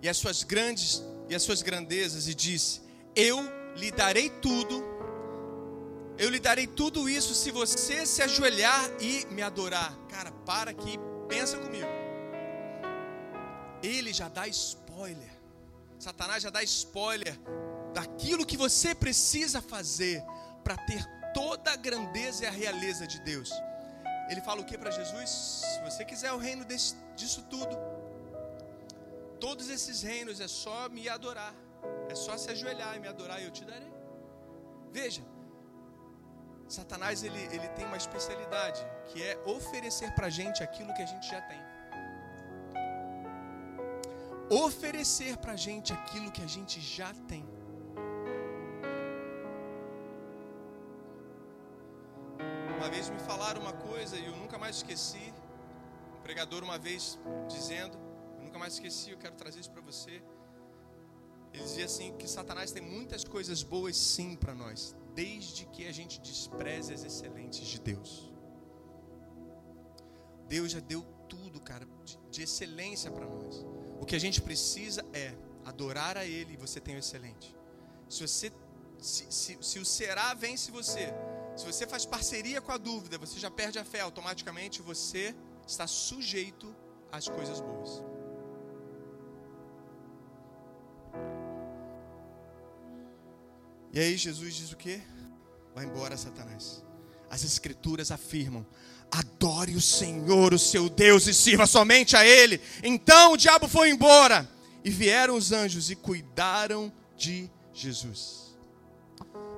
e 0.00 0.08
as 0.08 0.16
suas 0.16 0.42
grandes 0.42 1.02
e 1.28 1.34
as 1.34 1.42
suas 1.42 1.60
grandezas 1.60 2.26
e 2.28 2.34
disse: 2.34 2.80
Eu 3.14 3.40
lhe 3.76 3.90
darei 3.90 4.30
tudo 4.30 4.92
eu 6.18 6.28
lhe 6.30 6.38
darei 6.38 6.66
tudo 6.66 7.08
isso 7.08 7.34
se 7.34 7.50
você 7.50 8.06
se 8.06 8.22
ajoelhar 8.22 8.90
e 9.00 9.26
me 9.30 9.42
adorar. 9.42 9.96
Cara, 10.08 10.30
para 10.30 10.70
aqui, 10.70 10.98
pensa 11.28 11.58
comigo. 11.58 12.01
Ele 13.82 14.12
já 14.12 14.28
dá 14.28 14.46
spoiler. 14.48 15.30
Satanás 15.98 16.42
já 16.42 16.50
dá 16.50 16.62
spoiler 16.62 17.38
daquilo 17.92 18.46
que 18.46 18.56
você 18.56 18.94
precisa 18.94 19.60
fazer 19.60 20.22
para 20.64 20.76
ter 20.76 21.04
toda 21.32 21.72
a 21.72 21.76
grandeza 21.76 22.44
e 22.44 22.46
a 22.46 22.50
realeza 22.50 23.06
de 23.06 23.20
Deus. 23.20 23.50
Ele 24.28 24.40
fala 24.40 24.60
o 24.60 24.64
que 24.64 24.78
para 24.78 24.90
Jesus? 24.90 25.30
Se 25.30 25.80
você 25.82 26.04
quiser 26.04 26.32
o 26.32 26.38
reino 26.38 26.64
desse, 26.64 26.94
disso 27.16 27.42
tudo, 27.50 27.76
todos 29.40 29.68
esses 29.68 30.02
reinos 30.02 30.40
é 30.40 30.48
só 30.48 30.88
me 30.88 31.08
adorar, 31.08 31.54
é 32.08 32.14
só 32.14 32.36
se 32.36 32.50
ajoelhar 32.50 32.96
e 32.96 33.00
me 33.00 33.08
adorar 33.08 33.40
e 33.40 33.44
eu 33.44 33.50
te 33.50 33.64
darei. 33.64 33.92
Veja, 34.90 35.22
Satanás 36.68 37.22
ele, 37.22 37.42
ele 37.54 37.68
tem 37.70 37.84
uma 37.84 37.96
especialidade 37.96 38.80
que 39.08 39.22
é 39.22 39.36
oferecer 39.44 40.14
para 40.14 40.30
gente 40.30 40.62
aquilo 40.62 40.94
que 40.94 41.02
a 41.02 41.06
gente 41.06 41.28
já 41.28 41.40
tem. 41.42 41.71
Oferecer 44.52 45.38
para 45.38 45.52
a 45.52 45.56
gente 45.56 45.94
aquilo 45.94 46.30
que 46.30 46.42
a 46.42 46.46
gente 46.46 46.78
já 46.78 47.14
tem. 47.26 47.42
Uma 52.76 52.90
vez 52.90 53.08
me 53.08 53.18
falaram 53.20 53.62
uma 53.62 53.72
coisa 53.72 54.14
e 54.18 54.26
eu 54.26 54.36
nunca 54.36 54.58
mais 54.58 54.76
esqueci. 54.76 55.32
Um 56.18 56.20
pregador 56.20 56.62
uma 56.62 56.76
vez 56.76 57.18
dizendo, 57.48 57.96
eu 58.36 58.44
nunca 58.44 58.58
mais 58.58 58.74
esqueci, 58.74 59.10
eu 59.10 59.16
quero 59.16 59.34
trazer 59.36 59.58
isso 59.60 59.70
para 59.70 59.80
você. 59.80 60.22
Ele 61.54 61.62
dizia 61.62 61.86
assim 61.86 62.14
que 62.18 62.28
Satanás 62.28 62.72
tem 62.72 62.82
muitas 62.82 63.24
coisas 63.24 63.62
boas 63.62 63.96
sim 63.96 64.36
para 64.36 64.54
nós, 64.54 64.94
desde 65.14 65.64
que 65.64 65.88
a 65.88 65.92
gente 65.92 66.20
despreze 66.20 66.92
as 66.92 67.02
excelentes 67.02 67.66
de 67.66 67.80
Deus. 67.80 68.30
Deus 70.46 70.72
já 70.72 70.80
deu 70.80 71.00
tudo, 71.26 71.58
cara, 71.58 71.86
de, 72.04 72.18
de 72.30 72.42
excelência 72.42 73.10
para 73.10 73.24
nós. 73.24 73.64
O 74.02 74.04
que 74.04 74.16
a 74.16 74.18
gente 74.18 74.42
precisa 74.42 75.04
é 75.12 75.32
adorar 75.64 76.16
a 76.16 76.26
Ele 76.26 76.54
e 76.54 76.56
você 76.56 76.80
tem 76.80 76.96
o 76.96 76.98
excelente. 76.98 77.54
Se 78.08 78.26
você, 78.26 78.52
se, 79.00 79.26
se, 79.30 79.58
se 79.60 79.78
o 79.78 79.84
será 79.84 80.34
vence 80.34 80.72
você, 80.72 81.14
se 81.56 81.64
você 81.64 81.86
faz 81.86 82.04
parceria 82.04 82.60
com 82.60 82.72
a 82.72 82.78
dúvida, 82.78 83.16
você 83.16 83.38
já 83.38 83.48
perde 83.48 83.78
a 83.78 83.84
fé 83.84 84.00
automaticamente. 84.00 84.82
Você 84.82 85.36
está 85.64 85.86
sujeito 85.86 86.74
às 87.12 87.28
coisas 87.28 87.60
boas. 87.60 88.02
E 93.92 94.00
aí 94.00 94.16
Jesus 94.16 94.52
diz 94.52 94.72
o 94.72 94.76
que? 94.76 95.00
Vai 95.76 95.84
embora, 95.84 96.16
Satanás. 96.16 96.84
As 97.30 97.44
escrituras 97.44 98.10
afirmam: 98.10 98.66
adore 99.12 99.76
o 99.76 99.80
Senhor, 99.80 100.54
o 100.54 100.58
seu 100.58 100.88
Deus, 100.88 101.26
e 101.26 101.34
sirva 101.34 101.66
somente 101.66 102.16
a 102.16 102.24
Ele. 102.24 102.58
Então 102.82 103.32
o 103.32 103.36
diabo 103.36 103.68
foi 103.68 103.90
embora. 103.90 104.48
E 104.82 104.90
vieram 104.90 105.36
os 105.36 105.52
anjos 105.52 105.90
e 105.90 105.94
cuidaram 105.94 106.90
de 107.16 107.48
Jesus. 107.72 108.56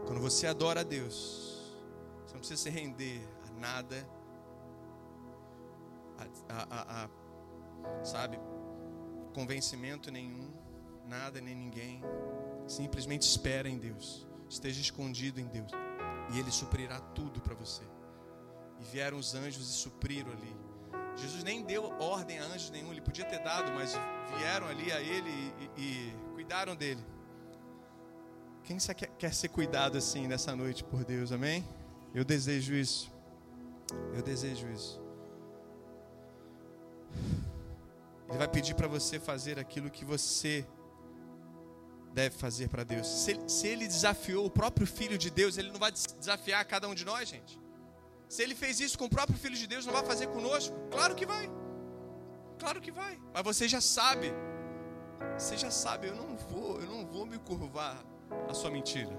Quando 0.06 0.20
você 0.20 0.46
adora 0.46 0.80
a 0.80 0.84
Deus, 0.84 1.72
você 2.26 2.34
não 2.34 2.40
precisa 2.40 2.62
se 2.62 2.68
render 2.68 3.20
a 3.48 3.60
nada, 3.60 4.08
a, 6.48 6.66
a, 6.70 7.04
a, 7.04 8.04
sabe, 8.04 8.38
convencimento 9.32 10.10
nenhum, 10.10 10.52
nada 11.08 11.40
nem 11.40 11.54
ninguém. 11.54 12.02
Simplesmente 12.66 13.22
espera 13.22 13.68
em 13.68 13.78
Deus. 13.78 14.26
Esteja 14.50 14.80
escondido 14.80 15.40
em 15.40 15.46
Deus. 15.46 15.70
E 16.34 16.38
Ele 16.38 16.50
suprirá 16.50 17.00
tudo 17.00 17.40
para 17.40 17.54
você. 17.54 17.82
E 18.84 18.92
vieram 18.92 19.18
os 19.18 19.34
anjos 19.34 19.68
e 19.68 19.72
supriram 19.72 20.30
ali. 20.30 20.56
Jesus 21.16 21.42
nem 21.42 21.62
deu 21.62 21.84
ordem 22.00 22.38
a 22.38 22.44
anjos 22.44 22.70
nenhum, 22.70 22.90
ele 22.90 23.00
podia 23.00 23.24
ter 23.24 23.38
dado, 23.38 23.72
mas 23.72 23.94
vieram 24.36 24.66
ali 24.66 24.92
a 24.92 25.00
ele 25.00 25.30
e, 25.30 25.70
e, 25.76 25.82
e 25.82 26.16
cuidaram 26.34 26.74
dele. 26.74 27.04
Quem 28.64 28.78
quer, 28.78 29.08
quer 29.18 29.34
ser 29.34 29.48
cuidado 29.48 29.96
assim 29.96 30.26
nessa 30.26 30.56
noite 30.56 30.82
por 30.82 31.04
Deus, 31.04 31.32
amém? 31.32 31.66
Eu 32.14 32.24
desejo 32.24 32.74
isso. 32.74 33.12
Eu 34.14 34.22
desejo 34.22 34.68
isso. 34.68 35.00
Ele 38.28 38.38
vai 38.38 38.48
pedir 38.48 38.74
para 38.74 38.88
você 38.88 39.20
fazer 39.20 39.58
aquilo 39.58 39.90
que 39.90 40.04
você 40.04 40.66
deve 42.12 42.36
fazer 42.36 42.68
para 42.68 42.84
Deus. 42.84 43.06
Se, 43.06 43.38
se, 43.46 43.66
ele 43.66 43.86
desafiou 43.86 44.46
o 44.46 44.50
próprio 44.50 44.86
Filho 44.86 45.18
de 45.18 45.30
Deus, 45.30 45.58
ele 45.58 45.70
não 45.70 45.78
vai 45.78 45.92
desafiar 45.92 46.64
cada 46.64 46.88
um 46.88 46.94
de 46.94 47.04
nós, 47.04 47.28
gente. 47.28 47.60
Se 48.28 48.42
ele 48.42 48.54
fez 48.54 48.80
isso 48.80 48.98
com 48.98 49.04
o 49.04 49.10
próprio 49.10 49.38
Filho 49.38 49.56
de 49.56 49.66
Deus, 49.66 49.86
não 49.86 49.92
vai 49.92 50.04
fazer 50.04 50.26
conosco? 50.28 50.74
Claro 50.90 51.14
que 51.14 51.26
vai. 51.26 51.50
Claro 52.58 52.80
que 52.80 52.90
vai. 52.90 53.18
Mas 53.32 53.42
você 53.42 53.68
já 53.68 53.80
sabe. 53.80 54.32
Você 55.38 55.56
já 55.56 55.70
sabe, 55.70 56.08
eu 56.08 56.14
não 56.14 56.36
vou, 56.36 56.80
eu 56.80 56.86
não 56.86 57.06
vou 57.06 57.24
me 57.26 57.38
curvar 57.38 57.96
à 58.48 58.54
sua 58.54 58.70
mentira. 58.70 59.10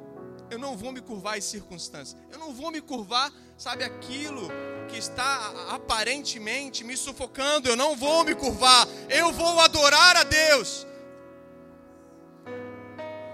Eu 0.50 0.60
não 0.60 0.78
vou 0.78 0.92
me 0.92 1.02
curvar 1.02 1.38
às 1.38 1.46
circunstâncias. 1.46 2.20
Eu 2.32 2.38
não 2.38 2.54
vou 2.54 2.70
me 2.72 2.80
curvar, 2.80 3.32
sabe, 3.58 3.84
aquilo 3.84 4.48
que 4.88 4.98
está 4.98 5.52
aparentemente 5.70 6.84
me 6.84 6.96
sufocando. 6.96 7.68
Eu 7.68 7.76
não 7.76 7.96
vou 7.96 8.24
me 8.24 8.36
curvar. 8.36 8.88
Eu 9.10 9.32
vou 9.32 9.60
adorar 9.60 10.18
a 10.18 10.24
Deus 10.24 10.86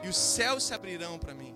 e 0.03 0.07
os 0.07 0.17
céus 0.17 0.63
se 0.63 0.73
abrirão 0.73 1.17
para 1.17 1.33
mim. 1.33 1.55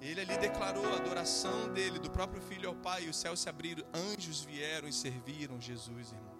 Ele 0.00 0.20
ali 0.20 0.38
declarou 0.38 0.86
a 0.86 0.96
adoração 0.96 1.72
dele, 1.72 1.98
do 1.98 2.10
próprio 2.10 2.40
filho 2.40 2.68
ao 2.68 2.74
Pai, 2.74 3.04
e 3.04 3.08
os 3.08 3.16
céus 3.16 3.40
se 3.40 3.48
abriram, 3.48 3.84
anjos 3.92 4.42
vieram 4.42 4.88
e 4.88 4.92
serviram 4.92 5.60
Jesus, 5.60 6.12
irmãos. 6.12 6.38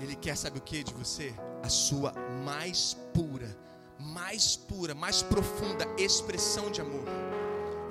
Ele 0.00 0.16
quer, 0.16 0.36
sabe 0.36 0.58
o 0.58 0.62
que 0.62 0.82
de 0.82 0.92
você? 0.92 1.34
A 1.62 1.68
sua 1.68 2.12
mais 2.44 2.94
pura, 3.14 3.56
mais 3.98 4.56
pura, 4.56 4.94
mais 4.94 5.22
profunda 5.22 5.86
expressão 5.96 6.70
de 6.70 6.80
amor. 6.80 7.04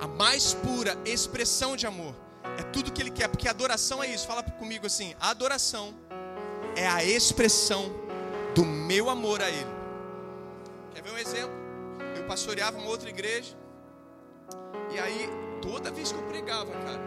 A 0.00 0.06
mais 0.06 0.52
pura 0.52 0.96
expressão 1.04 1.76
de 1.76 1.86
amor 1.86 2.14
é 2.58 2.62
tudo 2.62 2.92
que 2.92 3.00
ele 3.00 3.10
quer, 3.10 3.28
porque 3.28 3.48
adoração 3.48 4.02
é 4.02 4.08
isso. 4.08 4.26
Fala 4.26 4.42
comigo 4.42 4.86
assim: 4.86 5.14
a 5.18 5.30
adoração 5.30 5.94
é 6.76 6.86
a 6.86 7.02
expressão 7.02 8.05
do 8.56 8.64
meu 8.64 9.10
amor 9.10 9.42
a 9.42 9.50
ele. 9.50 9.70
Quer 10.94 11.02
ver 11.02 11.12
um 11.12 11.18
exemplo? 11.18 11.66
eu 12.16 12.24
pastoreava 12.26 12.78
uma 12.78 12.88
outra 12.88 13.10
igreja. 13.10 13.54
E 14.90 14.98
aí, 14.98 15.28
toda 15.60 15.90
vez 15.90 16.10
que 16.10 16.18
eu 16.18 16.26
pregava, 16.26 16.72
cara, 16.72 17.00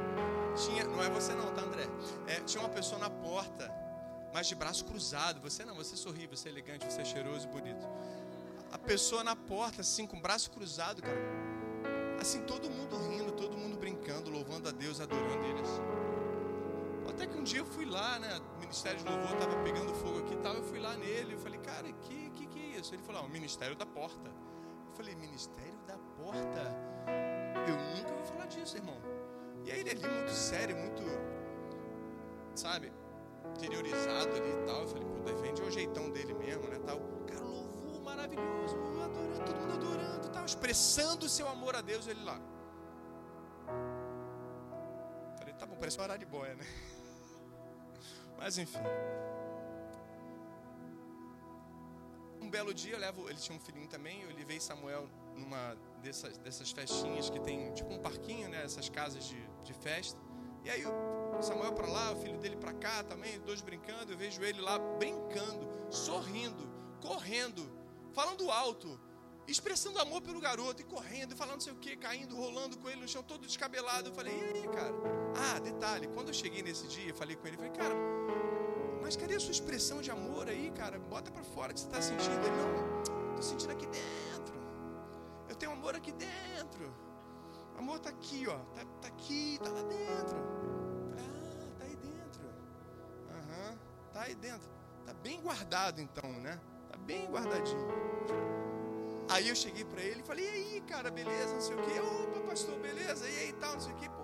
tinha. 0.55 0.83
Não 0.85 1.03
é 1.03 1.09
você 1.09 1.33
não, 1.33 1.51
tá, 1.51 1.61
André? 1.61 1.87
É, 2.27 2.39
tinha 2.41 2.61
uma 2.61 2.69
pessoa 2.69 2.99
na 2.99 3.09
porta, 3.09 3.73
mas 4.31 4.47
de 4.47 4.55
braço 4.55 4.85
cruzado. 4.85 5.41
Você 5.41 5.65
não, 5.65 5.75
você 5.75 5.97
sorri, 5.97 6.27
você 6.27 6.49
é 6.49 6.51
elegante, 6.51 6.85
você 6.85 7.01
é 7.01 7.05
cheiroso 7.05 7.47
e 7.47 7.51
bonito. 7.51 7.87
A 8.71 8.77
pessoa 8.77 9.23
na 9.23 9.35
porta, 9.35 9.81
assim, 9.81 10.05
com 10.05 10.17
o 10.17 10.21
braço 10.21 10.51
cruzado, 10.51 11.01
cara. 11.01 11.19
Assim, 12.21 12.41
todo 12.41 12.69
mundo 12.69 12.95
rindo, 13.09 13.31
todo 13.31 13.57
mundo 13.57 13.77
brincando, 13.77 14.29
louvando 14.29 14.69
a 14.69 14.71
Deus, 14.71 15.01
adorando 15.01 15.43
eles. 15.45 15.69
Até 17.09 17.27
que 17.27 17.37
um 17.37 17.43
dia 17.43 17.59
eu 17.59 17.65
fui 17.65 17.85
lá, 17.85 18.19
né? 18.19 18.39
O 18.55 18.59
Ministério 18.59 18.99
de 18.99 19.05
Louvor 19.05 19.33
estava 19.33 19.63
pegando 19.63 19.93
fogo 19.95 20.19
aqui 20.19 20.33
e 20.33 20.37
tal. 20.37 20.53
Eu 20.53 20.63
fui 20.63 20.79
lá 20.79 20.95
nele, 20.95 21.33
eu 21.33 21.39
falei, 21.39 21.59
cara, 21.59 21.91
que, 21.91 22.29
que, 22.31 22.45
que 22.47 22.59
é 22.59 22.79
isso? 22.79 22.93
Ele 22.93 23.03
falou, 23.03 23.21
ah, 23.21 23.25
o 23.25 23.29
Ministério 23.29 23.75
da 23.75 23.85
Porta. 23.85 24.29
Eu 24.87 24.93
falei, 24.93 25.15
Ministério 25.15 25.79
da 25.87 25.97
Porta? 25.97 26.75
Eu 27.67 27.75
nunca 27.95 28.13
ouvi 28.13 28.27
falar 28.27 28.45
disso, 28.45 28.77
irmão. 28.77 28.97
E 29.65 29.71
aí 29.71 29.79
ele 29.81 29.91
ali, 29.91 30.07
muito 30.07 30.31
sério, 30.31 30.75
muito, 30.75 31.03
sabe, 32.55 32.91
interiorizado 33.55 34.35
ali 34.35 34.51
e 34.51 34.65
tal. 34.65 34.81
Eu 34.81 34.87
falei, 34.87 35.05
pô, 35.05 35.19
defende 35.19 35.61
o 35.61 35.71
jeitão 35.71 36.09
dele 36.09 36.33
mesmo, 36.33 36.67
né? 36.67 36.79
Tal. 36.85 36.99
Cara, 37.27 37.41
louvor 37.41 38.01
maravilhoso, 38.01 38.75
adorando, 38.75 39.45
todo 39.45 39.59
mundo 39.59 39.73
adorando, 39.73 40.29
tal, 40.29 40.45
expressando 40.45 41.25
o 41.25 41.29
seu 41.29 41.47
amor 41.47 41.75
a 41.75 41.81
Deus, 41.81 42.07
ele 42.07 42.23
lá. 42.23 42.39
Falei, 45.37 45.53
tá 45.53 45.65
bom, 45.65 45.75
parece 45.75 45.97
de 46.17 46.25
boia, 46.25 46.55
né? 46.55 46.65
Mas 48.39 48.57
enfim. 48.57 48.79
Um 52.41 52.49
belo 52.49 52.73
dia, 52.73 52.93
eu 52.93 52.99
levo, 52.99 53.29
ele 53.29 53.37
tinha 53.37 53.55
um 53.55 53.59
filhinho 53.59 53.87
também, 53.87 54.21
eu 54.23 54.35
levei 54.35 54.59
Samuel 54.59 55.07
numa 55.35 55.77
dessas, 56.01 56.37
dessas 56.37 56.71
festinhas 56.71 57.29
que 57.29 57.39
tem 57.39 57.71
tipo 57.73 57.93
um 57.93 57.99
parquinho, 57.99 58.47
né? 58.49 58.63
Essas 58.63 58.89
casas 58.89 59.25
de, 59.25 59.37
de 59.63 59.73
festa. 59.73 60.19
E 60.63 60.69
aí 60.69 60.83
o 60.85 61.41
Samuel 61.41 61.73
para 61.73 61.87
lá, 61.87 62.11
o 62.13 62.15
filho 62.15 62.37
dele 62.37 62.55
para 62.55 62.73
cá 62.73 63.03
também, 63.03 63.39
dois 63.41 63.61
brincando. 63.61 64.13
Eu 64.13 64.17
vejo 64.17 64.41
ele 64.41 64.61
lá 64.61 64.79
brincando, 64.97 65.67
sorrindo, 65.91 66.67
correndo, 67.01 67.69
falando 68.13 68.49
alto, 68.49 68.99
expressando 69.51 69.99
amor 69.99 70.21
pelo 70.21 70.39
garoto 70.39 70.81
e 70.81 70.85
correndo, 70.85 71.33
e 71.33 71.35
falando 71.35 71.55
não 71.55 71.61
sei 71.61 71.73
o 71.73 71.75
que, 71.75 71.95
caindo, 71.95 72.35
rolando 72.35 72.77
com 72.77 72.89
ele 72.89 73.01
no 73.01 73.07
chão, 73.07 73.23
todo 73.23 73.45
descabelado. 73.45 74.09
Eu 74.09 74.13
falei, 74.13 74.33
e 74.33 74.57
aí, 74.57 74.67
cara? 74.67 74.93
Ah, 75.35 75.59
detalhe, 75.59 76.07
quando 76.07 76.27
eu 76.27 76.33
cheguei 76.33 76.61
nesse 76.61 76.87
dia, 76.87 77.13
falei 77.13 77.35
com 77.35 77.47
ele, 77.47 77.57
falei, 77.57 77.71
cara, 77.71 77.95
mas 79.01 79.15
cadê 79.15 79.35
a 79.35 79.39
sua 79.39 79.51
expressão 79.51 80.01
de 80.01 80.11
amor 80.11 80.47
aí, 80.47 80.71
cara? 80.71 80.99
Bota 80.99 81.31
para 81.31 81.43
fora 81.43 81.73
que 81.73 81.79
você 81.79 81.87
está 81.87 82.01
sentindo. 82.01 82.45
Ele, 82.45 82.55
não, 82.55 83.35
tô 83.35 83.41
sentindo 83.41 83.71
aqui 83.71 83.87
dentro. 83.87 84.53
Eu 85.47 85.55
tenho 85.55 85.71
amor 85.71 85.95
aqui 85.95 86.11
dentro. 86.11 86.93
O 87.75 87.79
amor 87.79 87.99
tá 87.99 88.09
aqui, 88.09 88.45
ó. 88.47 88.57
Tá, 88.75 88.85
tá 89.01 89.07
aqui, 89.07 89.57
tá 89.63 89.69
lá 89.71 89.81
dentro. 89.81 90.37
Ah, 91.17 91.79
tá 91.79 91.85
aí 91.85 91.95
dentro. 91.95 92.43
Aham, 93.31 93.71
uhum, 93.71 93.77
tá 94.13 94.21
aí 94.21 94.35
dentro. 94.35 94.69
Tá 95.05 95.13
bem 95.13 95.41
guardado 95.41 96.01
então, 96.01 96.31
né? 96.33 96.61
Tá 96.91 96.97
bem 96.97 97.25
guardadinho. 97.31 97.87
Aí 99.29 99.47
eu 99.47 99.55
cheguei 99.55 99.85
para 99.85 100.01
ele 100.01 100.21
e 100.21 100.23
falei, 100.23 100.45
e 100.45 100.49
aí, 100.49 100.81
cara, 100.87 101.11
beleza, 101.11 101.53
não 101.53 101.61
sei 101.61 101.75
o 101.75 101.81
quê. 101.83 101.99
Opa, 101.99 102.39
pastor, 102.47 102.79
beleza? 102.79 103.29
E 103.29 103.39
aí, 103.39 103.53
tal, 103.53 103.73
não 103.73 103.79
sei 103.79 103.93
o 103.93 103.95
quê. 103.95 104.09
Pô, 104.09 104.23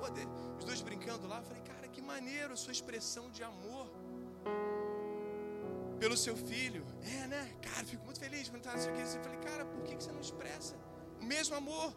os 0.57 0.65
dois 0.65 0.81
brincando 0.81 1.27
lá. 1.27 1.37
Eu 1.37 1.43
falei, 1.43 1.61
cara, 1.61 1.87
que 1.87 2.01
maneiro 2.01 2.57
sua 2.57 2.71
expressão 2.71 3.29
de 3.29 3.43
amor 3.43 3.87
pelo 5.99 6.17
seu 6.17 6.35
filho. 6.35 6.83
É, 7.03 7.27
né? 7.27 7.53
Cara, 7.61 7.85
fico 7.85 8.03
muito 8.03 8.19
feliz 8.19 8.49
quando 8.49 8.63
tá 8.63 8.73
não 8.73 8.81
sei 8.81 8.91
o 8.91 8.95
quê. 8.95 9.01
Eu 9.01 9.23
falei, 9.23 9.39
cara, 9.39 9.65
por 9.65 9.83
que 9.83 9.95
você 9.95 10.11
não 10.11 10.21
expressa 10.21 10.75
o 11.21 11.25
mesmo 11.25 11.55
amor 11.55 11.93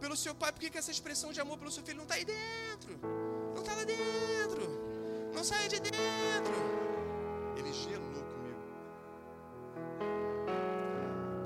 pelo 0.00 0.16
seu 0.16 0.34
pai? 0.34 0.50
Por 0.52 0.60
que 0.60 0.78
essa 0.78 0.90
expressão 0.90 1.32
de 1.32 1.40
amor 1.40 1.58
pelo 1.58 1.70
seu 1.70 1.84
filho 1.84 1.98
não 1.98 2.04
está 2.04 2.14
aí 2.14 2.24
dentro? 2.24 2.98
Não 3.54 3.60
está 3.62 3.74
lá 3.74 3.84
dentro. 3.84 4.62
Não 5.34 5.44
sai 5.44 5.68
de 5.68 5.78
dentro. 5.78 6.54
Ele 7.56 7.72
gelou 7.72 8.09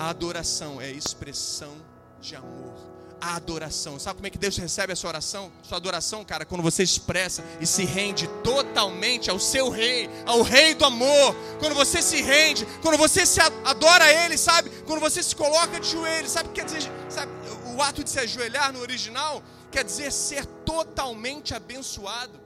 A 0.05 0.11
adoração 0.11 0.83
é 0.83 0.91
expressão 0.91 1.75
de 2.21 2.37
amor 2.37 2.75
a 3.19 3.37
adoração. 3.37 3.99
Sabe 3.99 4.17
como 4.17 4.27
é 4.27 4.31
que 4.31 4.37
Deus 4.37 4.55
recebe 4.59 4.93
a 4.93 4.97
sua 4.97 5.09
oração? 5.09 5.51
Sua 5.63 5.79
adoração, 5.79 6.23
cara, 6.23 6.45
quando 6.45 6.61
você 6.61 6.83
expressa 6.83 7.43
e 7.59 7.67
se 7.67 7.87
rende 7.87 8.29
totalmente 8.43 9.31
ao 9.31 9.39
seu 9.39 9.71
rei, 9.71 10.11
ao 10.27 10.43
rei 10.43 10.75
do 10.75 10.85
amor. 10.85 11.35
Quando 11.59 11.75
você 11.75 12.03
se 12.03 12.21
rende, 12.21 12.67
quando 12.83 12.99
você 12.99 13.25
se 13.25 13.41
adora 13.41 14.05
a 14.05 14.13
ele, 14.13 14.37
sabe? 14.37 14.69
Quando 14.83 15.01
você 15.01 15.23
se 15.23 15.35
coloca 15.35 15.81
de 15.81 15.89
joelhos, 15.89 16.33
sabe 16.33 16.51
o 16.51 16.53
que 16.53 16.61
quer 16.61 16.67
dizer? 16.67 16.93
Sabe, 17.09 17.33
o 17.75 17.81
ato 17.81 18.05
de 18.05 18.11
se 18.11 18.21
ajoelhar 18.21 18.75
no 18.75 18.81
original 18.81 19.43
quer 19.73 19.85
dizer 19.85 20.13
ser 20.13 20.45
totalmente 20.67 21.55
abençoado. 21.55 22.39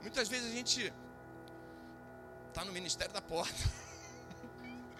Muitas 0.00 0.26
vezes 0.26 0.50
a 0.50 0.54
gente 0.54 0.90
está 2.48 2.64
no 2.64 2.72
ministério 2.72 3.12
da 3.12 3.20
porta. 3.20 3.62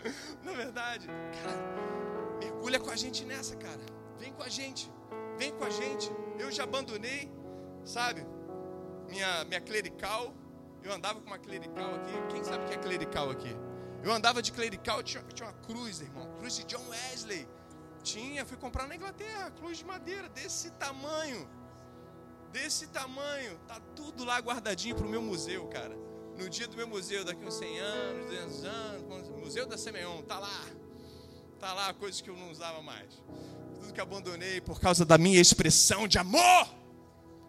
Na 0.42 0.52
verdade, 0.52 1.06
cara, 1.06 2.38
mergulha 2.38 2.78
com 2.80 2.90
a 2.90 2.96
gente 2.96 3.24
nessa, 3.24 3.56
cara. 3.56 3.80
Vem 4.18 4.32
com 4.32 4.42
a 4.42 4.48
gente, 4.48 4.90
vem 5.38 5.52
com 5.52 5.64
a 5.64 5.70
gente. 5.70 6.10
Eu 6.38 6.50
já 6.50 6.64
abandonei, 6.64 7.30
sabe? 7.84 8.26
Minha, 9.08 9.44
minha 9.44 9.60
clerical. 9.60 10.34
Eu 10.82 10.92
andava 10.92 11.20
com 11.20 11.26
uma 11.26 11.38
clerical 11.38 11.94
aqui. 11.94 12.12
Quem 12.32 12.42
sabe 12.42 12.64
o 12.64 12.68
que 12.68 12.74
é 12.74 12.78
clerical 12.78 13.30
aqui? 13.30 13.54
Eu 14.02 14.12
andava 14.12 14.42
de 14.42 14.50
clerical, 14.50 15.02
tinha, 15.02 15.22
tinha 15.32 15.48
uma 15.48 15.54
cruz, 15.58 16.00
irmão. 16.00 16.28
Cruz 16.38 16.56
de 16.56 16.64
John 16.64 16.88
Wesley. 16.88 17.46
Tinha, 18.02 18.44
fui 18.44 18.56
comprar 18.56 18.88
na 18.88 18.96
Inglaterra, 18.96 19.50
cruz 19.52 19.78
de 19.78 19.84
madeira, 19.84 20.28
desse 20.28 20.70
tamanho. 20.72 21.48
Desse 22.50 22.88
tamanho. 22.88 23.56
Tá 23.68 23.80
tudo 23.94 24.24
lá 24.24 24.38
guardadinho 24.40 24.96
pro 24.96 25.08
meu 25.08 25.22
museu, 25.22 25.68
cara. 25.68 25.96
No 26.38 26.48
dia 26.48 26.66
do 26.66 26.76
meu 26.76 26.88
museu, 26.88 27.24
daqui 27.24 27.44
uns 27.44 27.54
100 27.54 27.78
anos, 27.78 28.26
200 28.26 28.64
anos, 28.64 29.28
Museu 29.28 29.66
da 29.66 29.76
Semeon, 29.76 30.22
tá 30.22 30.38
lá. 30.38 30.66
Tá 31.58 31.72
lá 31.72 31.94
coisas 31.94 32.20
que 32.20 32.30
eu 32.30 32.36
não 32.36 32.50
usava 32.50 32.82
mais 32.82 33.22
tudo 33.82 33.92
que 33.92 34.00
abandonei 34.00 34.60
por 34.60 34.80
causa 34.80 35.04
da 35.04 35.18
minha 35.18 35.40
expressão 35.40 36.08
de 36.08 36.18
amor. 36.18 36.68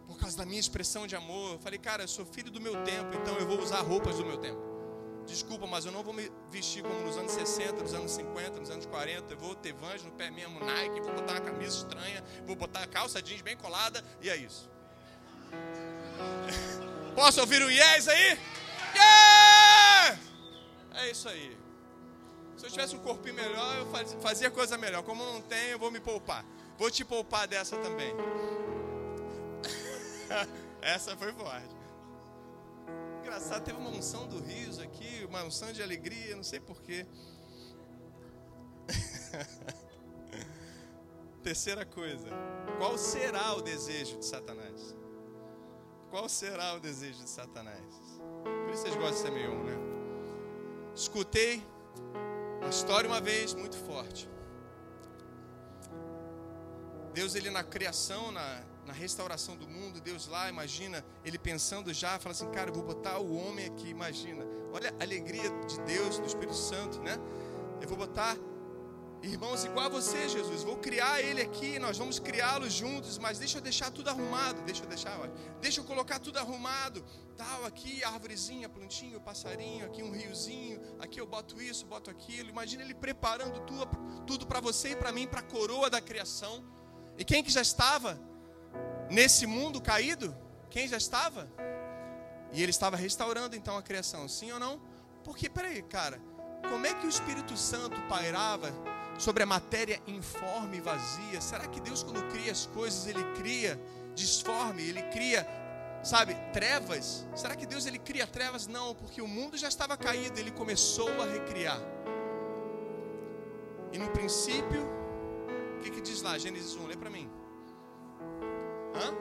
Por 0.07 0.17
causa 0.17 0.37
da 0.37 0.45
minha 0.45 0.59
expressão 0.59 1.07
de 1.07 1.15
amor. 1.15 1.53
Eu 1.53 1.59
falei, 1.59 1.79
cara, 1.79 2.03
eu 2.03 2.07
sou 2.07 2.25
filho 2.25 2.51
do 2.51 2.59
meu 2.59 2.83
tempo, 2.83 3.15
então 3.15 3.35
eu 3.37 3.47
vou 3.47 3.59
usar 3.59 3.81
roupas 3.81 4.17
do 4.17 4.25
meu 4.25 4.37
tempo. 4.37 4.61
Desculpa, 5.25 5.65
mas 5.65 5.85
eu 5.85 5.91
não 5.91 6.03
vou 6.03 6.13
me 6.13 6.29
vestir 6.51 6.83
como 6.83 6.99
nos 6.99 7.15
anos 7.17 7.31
60, 7.31 7.81
nos 7.81 7.93
anos 7.93 8.11
50, 8.11 8.59
nos 8.59 8.69
anos 8.69 8.85
40. 8.85 9.33
Eu 9.33 9.37
vou 9.37 9.55
ter 9.55 9.73
Vans 9.73 10.03
no 10.03 10.11
pé 10.11 10.29
mesmo, 10.29 10.59
Nike, 10.59 10.99
vou 10.99 11.13
botar 11.13 11.33
uma 11.33 11.41
camisa 11.41 11.77
estranha, 11.77 12.23
vou 12.45 12.55
botar 12.57 12.83
a 12.83 12.87
calça 12.87 13.21
jeans 13.21 13.41
bem 13.41 13.55
colada 13.55 14.03
e 14.21 14.29
é 14.29 14.35
isso. 14.35 14.69
Posso 17.15 17.39
ouvir 17.39 17.61
o 17.61 17.69
yes 17.69 18.07
aí? 18.07 18.39
É 20.93 21.09
isso 21.09 21.27
aí. 21.27 21.57
Se 22.57 22.65
eu 22.65 22.69
tivesse 22.69 22.95
um 22.95 22.99
corpinho 22.99 23.35
melhor, 23.35 23.77
eu 23.77 23.87
fazia 24.21 24.51
coisa 24.51 24.77
melhor. 24.77 25.03
Como 25.03 25.25
não 25.25 25.41
tenho, 25.41 25.71
eu 25.71 25.79
vou 25.79 25.91
me 25.91 25.99
poupar. 25.99 26.45
Vou 26.77 26.91
te 26.91 27.03
poupar 27.03 27.47
dessa 27.47 27.75
também. 27.77 28.13
Essa 30.81 31.17
foi 31.17 31.33
forte. 31.33 31.75
Engraçado, 33.21 33.63
teve 33.63 33.77
uma 33.77 33.89
unção 33.89 34.27
do 34.27 34.39
riso 34.39 34.81
aqui, 34.81 35.25
uma 35.27 35.43
unção 35.43 35.71
de 35.71 35.81
alegria, 35.81 36.35
não 36.35 36.43
sei 36.43 36.59
porquê. 36.59 37.05
Terceira 41.41 41.85
coisa, 41.85 42.27
qual 42.77 42.97
será 42.97 43.53
o 43.55 43.61
desejo 43.61 44.17
de 44.17 44.25
Satanás? 44.25 44.95
Qual 46.09 46.29
será 46.29 46.75
o 46.75 46.79
desejo 46.79 47.23
de 47.23 47.29
Satanás? 47.29 47.83
Por 48.43 48.73
isso 48.73 48.83
vocês 48.83 48.95
gostam 48.95 49.11
de 49.11 49.19
ser 49.19 49.31
meio 49.31 49.63
né? 49.63 49.82
Escutei 50.95 51.63
uma 52.59 52.69
história 52.69 53.09
uma 53.09 53.19
vez 53.19 53.53
muito 53.53 53.77
forte. 53.77 54.29
Deus 57.13 57.35
ele 57.35 57.49
na 57.49 57.63
criação, 57.63 58.31
na, 58.31 58.63
na 58.85 58.93
restauração 58.93 59.55
do 59.55 59.67
mundo, 59.67 60.01
Deus 60.01 60.27
lá, 60.27 60.49
imagina, 60.49 61.03
ele 61.23 61.37
pensando 61.37 61.93
já, 61.93 62.19
fala 62.19 62.33
assim, 62.33 62.49
cara, 62.51 62.69
eu 62.69 62.73
vou 62.73 62.83
botar 62.83 63.19
o 63.19 63.35
homem 63.35 63.65
aqui, 63.65 63.89
imagina. 63.89 64.45
Olha 64.71 64.93
a 64.99 65.03
alegria 65.03 65.49
de 65.67 65.79
Deus, 65.81 66.19
do 66.19 66.25
Espírito 66.25 66.55
Santo, 66.55 66.99
né? 67.01 67.17
Eu 67.81 67.87
vou 67.87 67.97
botar 67.97 68.37
irmãos 69.23 69.63
igual 69.63 69.85
a 69.85 69.89
você, 69.89 70.27
Jesus. 70.27 70.63
Vou 70.63 70.77
criar 70.77 71.21
ele 71.21 71.41
aqui, 71.41 71.79
nós 71.79 71.97
vamos 71.97 72.19
criá-los 72.19 72.73
juntos, 72.73 73.17
mas 73.17 73.39
deixa 73.39 73.57
eu 73.57 73.61
deixar 73.61 73.89
tudo 73.89 74.09
arrumado, 74.09 74.61
deixa 74.63 74.83
eu 74.83 74.87
deixar, 74.87 75.17
olha. 75.19 75.31
deixa 75.61 75.79
eu 75.79 75.85
colocar 75.85 76.19
tudo 76.19 76.37
arrumado. 76.37 77.03
Tal, 77.37 77.65
aqui 77.65 78.03
árvorezinha, 78.03 78.67
plantinho, 78.67 79.21
passarinho, 79.21 79.85
aqui 79.85 80.03
um 80.03 80.11
riozinho, 80.11 80.79
aqui 80.99 81.19
eu 81.19 81.25
boto 81.25 81.61
isso, 81.61 81.85
boto 81.85 82.11
aquilo. 82.11 82.49
Imagina 82.49 82.83
ele 82.83 82.93
preparando 82.93 83.61
tudo, 83.61 83.97
tudo 84.27 84.45
para 84.45 84.59
você 84.59 84.89
e 84.89 84.95
para 84.95 85.11
mim, 85.11 85.25
para 85.25 85.39
a 85.39 85.43
coroa 85.43 85.89
da 85.89 86.01
criação. 86.01 86.63
E 87.17 87.23
quem 87.23 87.43
que 87.43 87.51
já 87.51 87.61
estava 87.61 88.19
nesse 89.09 89.45
mundo 89.47 89.81
caído? 89.81 90.35
Quem 90.69 90.87
já 90.87 90.97
estava? 90.97 91.49
E 92.51 92.61
ele 92.61 92.71
estava 92.71 92.97
restaurando 92.97 93.55
então 93.55 93.77
a 93.77 93.81
criação, 93.81 94.27
sim 94.27 94.51
ou 94.51 94.59
não? 94.59 94.81
Porque, 95.23 95.49
peraí, 95.49 95.81
cara, 95.81 96.21
como 96.69 96.85
é 96.85 96.93
que 96.93 97.05
o 97.05 97.09
Espírito 97.09 97.55
Santo 97.55 97.99
pairava 98.03 98.71
sobre 99.17 99.43
a 99.43 99.45
matéria 99.45 100.01
informe 100.07 100.77
e 100.77 100.81
vazia. 100.81 101.39
Será 101.41 101.67
que 101.67 101.79
Deus, 101.79 102.03
quando 102.03 102.23
cria 102.31 102.51
as 102.51 102.65
coisas, 102.65 103.07
Ele 103.07 103.23
cria 103.35 103.79
disforme, 104.13 104.83
Ele 104.83 105.01
cria, 105.03 105.47
sabe, 106.03 106.35
trevas? 106.51 107.25
Será 107.35 107.55
que 107.55 107.65
Deus 107.65 107.85
Ele 107.85 107.99
cria 107.99 108.27
trevas? 108.27 108.67
Não, 108.67 108.93
porque 108.95 109.21
o 109.21 109.27
mundo 109.27 109.57
já 109.57 109.67
estava 109.67 109.95
caído, 109.97 110.39
Ele 110.39 110.51
começou 110.51 111.09
a 111.21 111.25
recriar. 111.25 111.79
E 113.91 113.97
no 113.97 114.09
princípio, 114.09 114.83
o 115.77 115.81
que, 115.81 115.91
que 115.91 116.01
diz 116.01 116.21
lá? 116.21 116.37
Gênesis 116.37 116.75
1, 116.75 116.87
lê 116.87 116.95
para 116.95 117.09
mim. 117.09 117.29
Hã? 118.95 119.13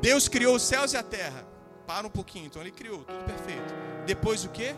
Deus 0.00 0.28
criou 0.28 0.56
os 0.56 0.62
céus 0.62 0.92
e 0.92 0.96
a 0.96 1.02
terra. 1.02 1.46
Para 1.86 2.06
um 2.06 2.10
pouquinho, 2.10 2.46
então 2.46 2.62
ele 2.62 2.70
criou, 2.70 3.04
tudo 3.04 3.24
perfeito. 3.24 3.74
Depois 4.06 4.44
o 4.44 4.48
que? 4.48 4.74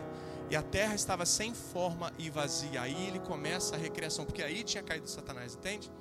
E 0.53 0.55
a 0.55 0.61
terra 0.61 0.93
estava 0.93 1.25
sem 1.25 1.51
forma 1.51 2.13
e 2.19 2.29
vazia. 2.29 2.79
Aí 2.79 3.07
ele 3.07 3.17
começa 3.17 3.73
a 3.75 3.77
recriação, 3.79 4.23
porque 4.23 4.43
aí 4.43 4.63
tinha 4.63 4.83
caído 4.83 5.07
Satanás, 5.09 5.55
entende? 5.55 5.91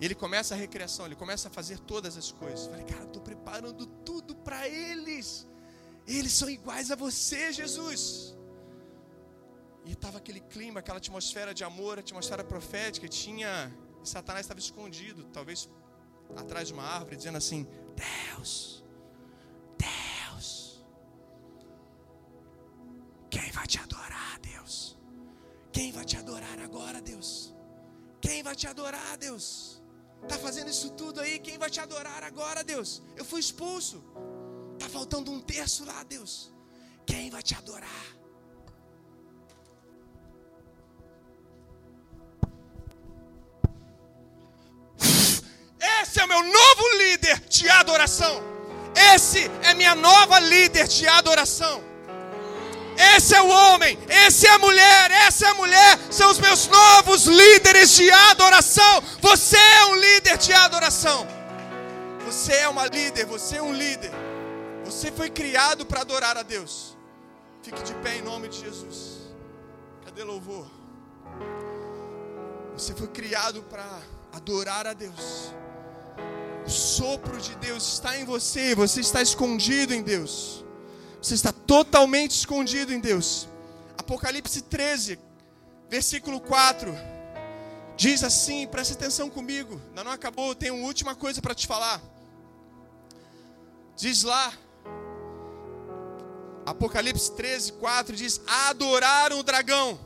Ele 0.00 0.14
começa 0.14 0.54
a 0.54 0.56
recriação, 0.56 1.04
ele 1.04 1.16
começa 1.16 1.48
a 1.48 1.50
fazer 1.50 1.80
todas 1.80 2.16
as 2.16 2.30
coisas. 2.30 2.68
falei, 2.68 2.84
cara, 2.84 3.02
estou 3.02 3.20
preparando 3.20 3.84
tudo 3.84 4.36
para 4.36 4.68
eles. 4.68 5.48
Eles 6.06 6.32
são 6.32 6.48
iguais 6.48 6.92
a 6.92 6.94
você, 6.94 7.52
Jesus. 7.52 8.36
E 9.84 9.94
estava 9.94 10.18
aquele 10.18 10.42
clima, 10.42 10.78
aquela 10.78 10.98
atmosfera 10.98 11.52
de 11.52 11.64
amor, 11.64 11.98
atmosfera 11.98 12.44
profética. 12.44 13.08
Tinha. 13.08 13.76
E 14.00 14.08
Satanás 14.08 14.44
estava 14.44 14.60
escondido, 14.60 15.24
talvez 15.32 15.68
atrás 16.36 16.68
de 16.68 16.74
uma 16.74 16.84
árvore, 16.84 17.16
dizendo 17.16 17.38
assim: 17.38 17.66
Deus, 17.96 18.81
Quem 25.72 25.90
vai 25.90 26.04
te 26.04 26.16
adorar 26.16 26.58
agora, 26.60 27.00
Deus? 27.00 27.54
Quem 28.20 28.42
vai 28.42 28.54
te 28.54 28.66
adorar, 28.66 29.16
Deus? 29.16 29.82
Tá 30.28 30.38
fazendo 30.38 30.68
isso 30.70 30.90
tudo 30.90 31.20
aí, 31.20 31.38
quem 31.38 31.58
vai 31.58 31.70
te 31.70 31.80
adorar 31.80 32.22
agora, 32.22 32.62
Deus? 32.62 33.02
Eu 33.16 33.24
fui 33.24 33.40
expulso. 33.40 34.04
Tá 34.78 34.88
faltando 34.88 35.30
um 35.32 35.40
terço 35.40 35.84
lá, 35.84 36.02
Deus. 36.04 36.52
Quem 37.06 37.30
vai 37.30 37.42
te 37.42 37.54
adorar? 37.54 38.04
Esse 46.00 46.20
é 46.20 46.24
o 46.24 46.28
meu 46.28 46.42
novo 46.42 46.88
líder 46.98 47.40
de 47.48 47.68
adoração. 47.68 48.42
Esse 49.14 49.50
é 49.62 49.74
minha 49.74 49.94
nova 49.94 50.38
líder 50.38 50.86
de 50.86 51.06
adoração. 51.08 51.91
Esse 52.96 53.34
é 53.34 53.42
o 53.42 53.48
homem, 53.48 53.98
esse 54.08 54.46
é 54.46 54.50
a 54.50 54.58
mulher, 54.58 55.10
essa 55.10 55.46
é 55.46 55.48
a 55.50 55.54
mulher, 55.54 55.98
são 56.10 56.30
os 56.30 56.38
meus 56.38 56.66
novos 56.68 57.24
líderes 57.24 57.90
de 57.90 58.10
adoração. 58.10 59.02
Você 59.20 59.56
é 59.56 59.86
um 59.86 59.96
líder 59.96 60.36
de 60.38 60.52
adoração. 60.52 61.26
Você 62.26 62.52
é 62.52 62.68
uma 62.68 62.86
líder, 62.86 63.26
você 63.26 63.56
é 63.56 63.62
um 63.62 63.72
líder. 63.72 64.10
Você 64.84 65.10
foi 65.12 65.30
criado 65.30 65.84
para 65.86 66.00
adorar 66.00 66.36
a 66.36 66.42
Deus. 66.42 66.96
Fique 67.62 67.82
de 67.82 67.94
pé 67.96 68.16
em 68.16 68.22
nome 68.22 68.48
de 68.48 68.60
Jesus. 68.60 69.20
Cadê 70.04 70.24
louvor? 70.24 70.66
Você 72.76 72.94
foi 72.94 73.08
criado 73.08 73.62
para 73.62 73.86
adorar 74.32 74.86
a 74.86 74.92
Deus. 74.92 75.52
O 76.66 76.70
sopro 76.70 77.38
de 77.40 77.54
Deus 77.56 77.94
está 77.94 78.16
em 78.16 78.24
você, 78.24 78.74
você 78.74 79.00
está 79.00 79.20
escondido 79.20 79.92
em 79.94 80.02
Deus. 80.02 80.64
Você 81.22 81.34
está 81.34 81.52
totalmente 81.52 82.32
escondido 82.32 82.92
em 82.92 82.98
Deus. 82.98 83.48
Apocalipse 83.96 84.60
13, 84.62 85.20
versículo 85.88 86.40
4. 86.40 86.92
Diz 87.96 88.24
assim, 88.24 88.66
preste 88.66 88.94
atenção 88.94 89.30
comigo. 89.30 89.80
Ainda 89.90 90.02
não 90.02 90.10
acabou, 90.10 90.52
tenho 90.52 90.74
uma 90.74 90.86
última 90.86 91.14
coisa 91.14 91.40
para 91.40 91.54
te 91.54 91.64
falar. 91.64 92.02
Diz 93.96 94.24
lá, 94.24 94.52
Apocalipse 96.66 97.30
13, 97.32 97.72
4 97.74 98.16
diz: 98.16 98.40
Adoraram 98.68 99.38
o 99.38 99.42
dragão, 99.44 100.00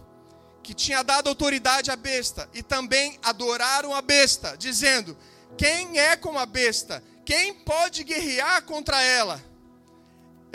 que 0.62 0.74
tinha 0.74 1.02
dado 1.02 1.28
autoridade 1.28 1.90
à 1.90 1.96
besta, 1.96 2.46
e 2.52 2.62
também 2.62 3.18
adoraram 3.22 3.94
a 3.94 4.02
besta, 4.02 4.54
dizendo: 4.58 5.16
quem 5.56 5.98
é 5.98 6.14
como 6.14 6.38
a 6.38 6.44
besta? 6.44 7.02
Quem 7.24 7.54
pode 7.54 8.04
guerrear 8.04 8.62
contra 8.64 9.02
ela? 9.02 9.42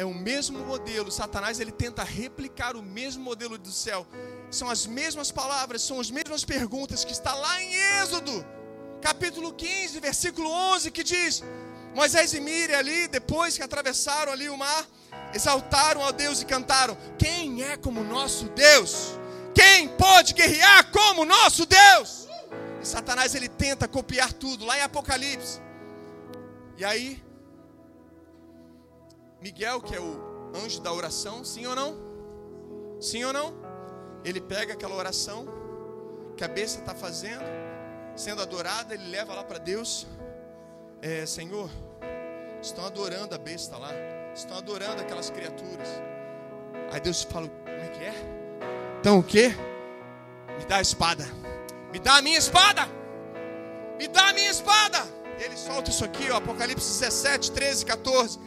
É 0.01 0.05
o 0.05 0.15
mesmo 0.15 0.57
modelo. 0.65 1.11
Satanás 1.11 1.59
ele 1.59 1.71
tenta 1.71 2.03
replicar 2.03 2.75
o 2.75 2.81
mesmo 2.81 3.23
modelo 3.23 3.55
do 3.55 3.71
céu. 3.71 4.07
São 4.49 4.67
as 4.67 4.87
mesmas 4.87 5.29
palavras, 5.29 5.83
são 5.83 5.99
as 5.99 6.09
mesmas 6.09 6.43
perguntas 6.43 7.05
que 7.05 7.11
está 7.11 7.35
lá 7.35 7.61
em 7.61 7.71
Êxodo, 8.01 8.43
capítulo 8.99 9.53
15, 9.53 9.99
versículo 9.99 10.49
11, 10.49 10.89
que 10.89 11.03
diz: 11.03 11.43
Moisés 11.93 12.33
e 12.33 12.39
Miriam 12.39 12.79
ali, 12.79 13.07
depois 13.09 13.55
que 13.55 13.61
atravessaram 13.61 14.31
ali 14.31 14.49
o 14.49 14.57
mar, 14.57 14.87
exaltaram 15.35 16.03
a 16.03 16.09
Deus 16.09 16.41
e 16.41 16.45
cantaram: 16.45 16.97
Quem 17.19 17.61
é 17.61 17.77
como 17.77 18.03
nosso 18.03 18.45
Deus? 18.49 19.19
Quem 19.53 19.87
pode 19.87 20.33
guerrear 20.33 20.91
como 20.91 21.25
nosso 21.25 21.63
Deus? 21.67 22.27
E 22.81 22.87
Satanás 22.87 23.35
ele 23.35 23.47
tenta 23.47 23.87
copiar 23.87 24.33
tudo 24.33 24.65
lá 24.65 24.79
em 24.79 24.81
Apocalipse. 24.81 25.61
E 26.75 26.83
aí, 26.83 27.21
Miguel, 29.41 29.81
que 29.81 29.95
é 29.95 29.99
o 29.99 30.51
anjo 30.55 30.79
da 30.81 30.93
oração, 30.93 31.43
sim 31.43 31.65
ou 31.65 31.75
não? 31.75 31.97
Sim 32.99 33.23
ou 33.23 33.33
não? 33.33 33.53
Ele 34.23 34.39
pega 34.39 34.73
aquela 34.73 34.95
oração 34.95 35.47
que 36.37 36.43
a 36.43 36.47
besta 36.47 36.79
está 36.79 36.93
fazendo, 36.93 37.43
sendo 38.15 38.41
adorada, 38.41 38.93
ele 38.93 39.09
leva 39.09 39.33
lá 39.33 39.43
para 39.43 39.57
Deus. 39.57 40.05
É, 41.01 41.25
Senhor, 41.25 41.71
estão 42.61 42.85
adorando 42.85 43.33
a 43.33 43.37
besta 43.39 43.77
lá, 43.77 43.89
estão 44.35 44.57
adorando 44.57 45.01
aquelas 45.01 45.31
criaturas. 45.31 45.87
Aí 46.91 46.99
Deus 46.99 47.23
fala: 47.23 47.47
Como 47.47 47.67
é 47.67 47.87
que 47.89 48.03
é? 48.03 48.13
Então 48.99 49.17
o 49.17 49.23
que? 49.23 49.47
Me 50.59 50.65
dá 50.67 50.77
a 50.77 50.81
espada. 50.81 51.25
Me 51.91 51.97
dá 51.97 52.17
a 52.17 52.21
minha 52.21 52.37
espada. 52.37 52.87
Me 53.97 54.07
dá 54.07 54.29
a 54.29 54.33
minha 54.33 54.51
espada. 54.51 54.99
Ele 55.39 55.57
solta 55.57 55.89
isso 55.89 56.05
aqui, 56.05 56.29
ó, 56.29 56.37
Apocalipse 56.37 56.99
17, 56.99 57.51
13, 57.51 57.85
14. 57.85 58.39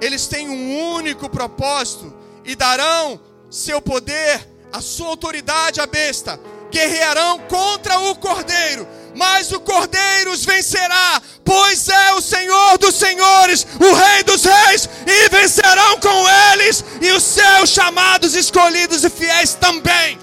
Eles 0.00 0.26
têm 0.26 0.48
um 0.48 0.94
único 0.94 1.28
propósito 1.28 2.12
e 2.44 2.54
darão 2.54 3.20
seu 3.50 3.80
poder, 3.80 4.46
a 4.72 4.80
sua 4.80 5.08
autoridade 5.08 5.80
à 5.80 5.86
besta. 5.86 6.38
Guerrearão 6.70 7.38
contra 7.40 7.98
o 8.00 8.16
cordeiro, 8.16 8.86
mas 9.14 9.52
o 9.52 9.60
cordeiro 9.60 10.32
os 10.32 10.44
vencerá, 10.44 11.22
pois 11.44 11.88
é 11.88 12.12
o 12.14 12.20
Senhor 12.20 12.78
dos 12.78 12.96
senhores, 12.96 13.64
o 13.78 13.94
Rei 13.94 14.24
dos 14.24 14.44
reis, 14.44 14.88
e 15.06 15.28
vencerão 15.28 16.00
com 16.00 16.28
eles 16.52 16.84
e 17.00 17.12
os 17.12 17.22
seus 17.22 17.70
chamados, 17.70 18.34
escolhidos 18.34 19.04
e 19.04 19.10
fiéis 19.10 19.54
também. 19.54 20.18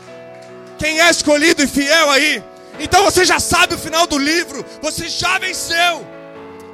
Quem 0.77 0.99
é 0.99 1.09
escolhido 1.09 1.63
e 1.63 1.67
fiel 1.67 2.09
aí? 2.09 2.43
Então 2.79 3.03
você 3.03 3.23
já 3.23 3.39
sabe 3.39 3.75
o 3.75 3.77
final 3.77 4.05
do 4.07 4.17
livro, 4.17 4.65
você 4.81 5.07
já 5.07 5.37
venceu. 5.37 6.05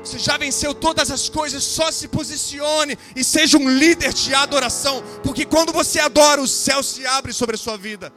Você 0.07 0.19
já 0.19 0.37
venceu 0.37 0.73
todas 0.73 1.11
as 1.11 1.27
coisas, 1.27 1.61
só 1.61 1.91
se 1.91 2.07
posicione 2.07 2.97
e 3.13 3.25
seja 3.25 3.57
um 3.57 3.69
líder 3.69 4.13
de 4.13 4.33
adoração, 4.33 5.03
porque 5.21 5.45
quando 5.45 5.73
você 5.73 5.99
adora, 5.99 6.41
o 6.41 6.47
céu 6.47 6.81
se 6.81 7.05
abre 7.05 7.33
sobre 7.33 7.55
a 7.55 7.59
sua 7.59 7.77
vida. 7.77 8.13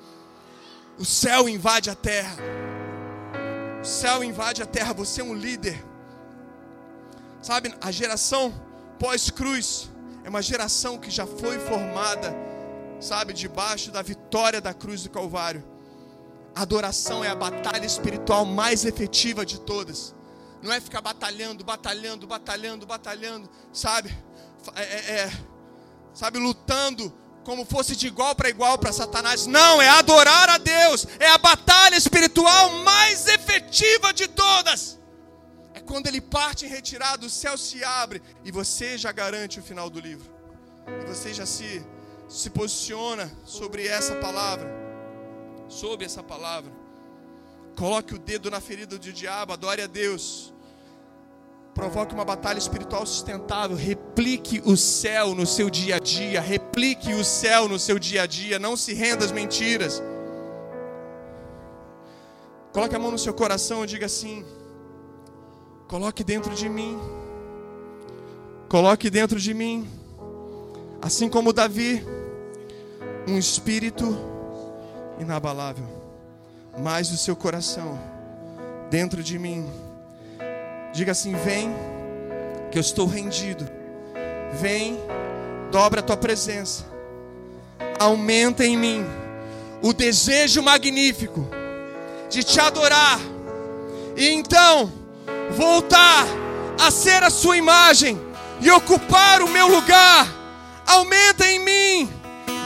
O 0.97 1.05
céu 1.05 1.49
invade 1.49 1.91
a 1.91 1.97
terra. 1.97 2.37
O 3.83 3.85
céu 3.85 4.23
invade 4.23 4.63
a 4.63 4.67
terra, 4.67 4.93
você 4.93 5.21
é 5.21 5.25
um 5.25 5.35
líder. 5.35 5.85
Sabe, 7.43 7.75
a 7.81 7.91
geração 7.91 8.55
pós-cruz 8.97 9.91
é 10.23 10.29
uma 10.29 10.43
geração 10.43 10.97
que 10.97 11.11
já 11.11 11.27
foi 11.27 11.59
formada, 11.59 12.33
sabe, 13.01 13.33
debaixo 13.33 13.91
da 13.91 14.01
vitória 14.01 14.61
da 14.61 14.73
cruz 14.73 15.03
do 15.03 15.11
Calvário. 15.11 15.65
Adoração 16.55 17.25
é 17.25 17.29
a 17.29 17.35
batalha 17.35 17.85
espiritual 17.85 18.45
mais 18.45 18.85
efetiva 18.85 19.45
de 19.45 19.59
todas. 19.59 20.15
Não 20.63 20.73
é 20.73 20.81
ficar 20.81 21.01
batalhando, 21.01 21.65
batalhando, 21.65 22.27
batalhando, 22.27 22.87
batalhando, 22.87 23.51
sabe? 23.73 24.17
É, 24.75 24.83
é, 24.83 25.21
é 25.21 25.33
sabe, 26.13 26.39
lutando 26.39 27.13
como 27.45 27.65
fosse 27.65 27.97
de 27.97 28.07
igual 28.07 28.35
para 28.35 28.51
igual 28.51 28.79
para 28.79 28.93
Satanás. 28.93 29.47
Não, 29.47 29.81
é 29.81 29.89
adorar 29.89 30.49
a 30.51 30.59
Deus. 30.59 31.07
É 31.19 31.29
a 31.29 31.39
batalha 31.39 31.97
espiritual 31.97 32.71
mais 32.81 33.27
efetiva 33.27 34.13
de 34.13 34.29
todas. 34.29 34.99
É 35.73 35.81
quando 35.81 36.07
ele 36.07 36.21
parte 36.21 36.67
em 36.67 36.69
retirada, 36.69 37.25
o 37.25 37.31
céu 37.31 37.57
se 37.57 37.83
abre 37.83 38.23
e 38.45 38.53
você 38.53 38.99
já 38.99 39.11
garante 39.13 39.59
o 39.59 39.63
final 39.63 39.89
do 39.89 39.99
livro. 39.99 40.31
E 41.03 41.07
você 41.07 41.33
já 41.33 41.47
se, 41.47 41.85
se 42.29 42.51
posiciona 42.51 43.31
sobre 43.45 43.87
essa 43.87 44.17
palavra 44.17 44.81
sob 45.71 46.05
essa 46.05 46.23
palavra. 46.23 46.73
Coloque 47.81 48.15
o 48.15 48.19
dedo 48.19 48.51
na 48.51 48.61
ferida 48.61 48.99
do 48.99 49.11
diabo, 49.11 49.55
adore 49.55 49.81
a 49.81 49.87
Deus. 49.87 50.53
Provoque 51.73 52.13
uma 52.13 52.27
batalha 52.27 52.59
espiritual 52.59 53.07
sustentável. 53.07 53.75
Replique 53.75 54.61
o 54.67 54.77
céu 54.77 55.35
no 55.35 55.47
seu 55.47 55.71
dia 55.71 55.97
a 55.97 55.99
dia. 55.99 56.43
Replique 56.43 57.15
o 57.15 57.25
céu 57.25 57.67
no 57.71 57.79
seu 57.79 57.99
dia 57.99 58.25
a 58.25 58.27
dia. 58.27 58.59
Não 58.59 58.77
se 58.77 58.93
renda 58.93 59.25
às 59.25 59.33
mentiras. 59.33 60.03
Coloque 62.71 62.95
a 62.95 62.99
mão 62.99 63.11
no 63.11 63.19
seu 63.19 63.33
coração 63.33 63.83
e 63.83 63.87
diga 63.87 64.05
assim: 64.05 64.45
Coloque 65.89 66.23
dentro 66.23 66.55
de 66.55 66.69
mim. 66.69 66.99
Coloque 68.69 69.09
dentro 69.09 69.41
de 69.41 69.55
mim, 69.55 69.89
assim 71.01 71.31
como 71.31 71.51
Davi, 71.51 72.05
um 73.27 73.39
espírito 73.39 74.05
inabalável. 75.19 76.00
Mais 76.79 77.11
o 77.11 77.17
seu 77.17 77.37
coração 77.37 77.99
dentro 78.91 79.23
de 79.23 79.39
mim. 79.39 79.71
Diga 80.93 81.13
assim: 81.13 81.35
Vem, 81.35 81.75
que 82.71 82.79
eu 82.79 82.81
estou 82.81 83.07
rendido. 83.07 83.69
Vem, 84.53 84.99
dobra 85.71 86.01
a 86.01 86.03
tua 86.03 86.17
presença. 86.17 86.85
Aumenta 87.99 88.65
em 88.65 88.77
mim 88.77 89.05
o 89.83 89.93
desejo 89.93 90.63
magnífico 90.63 91.49
de 92.29 92.43
te 92.43 92.61
adorar. 92.61 93.21
E 94.17 94.29
então 94.29 94.93
voltar 95.51 96.27
a 96.79 96.91
ser 96.91 97.23
a 97.23 97.31
sua 97.31 97.57
imagem 97.57 98.19
e 98.61 98.71
ocupar 98.71 99.43
o 99.43 99.49
meu 99.49 99.69
lugar. 99.69 100.27
Aumenta 100.87 101.47
em 101.47 101.59
mim 101.59 102.20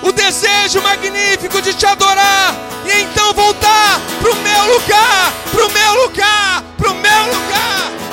o 0.05 0.13
desejo 0.13 0.83
magnífico 0.83 1.61
de 1.63 1.73
te 1.73 1.87
adorar 1.87 2.55
e 2.85 3.03
então 3.03 3.33
voltar 3.33 4.01
pro 4.21 4.37
meu 4.37 4.75
lugar, 4.75 5.33
pro 5.51 5.71
meu 5.71 5.95
lugar, 6.03 6.63
pro 6.77 6.95
meu 6.95 7.25
lugar. 7.27 8.04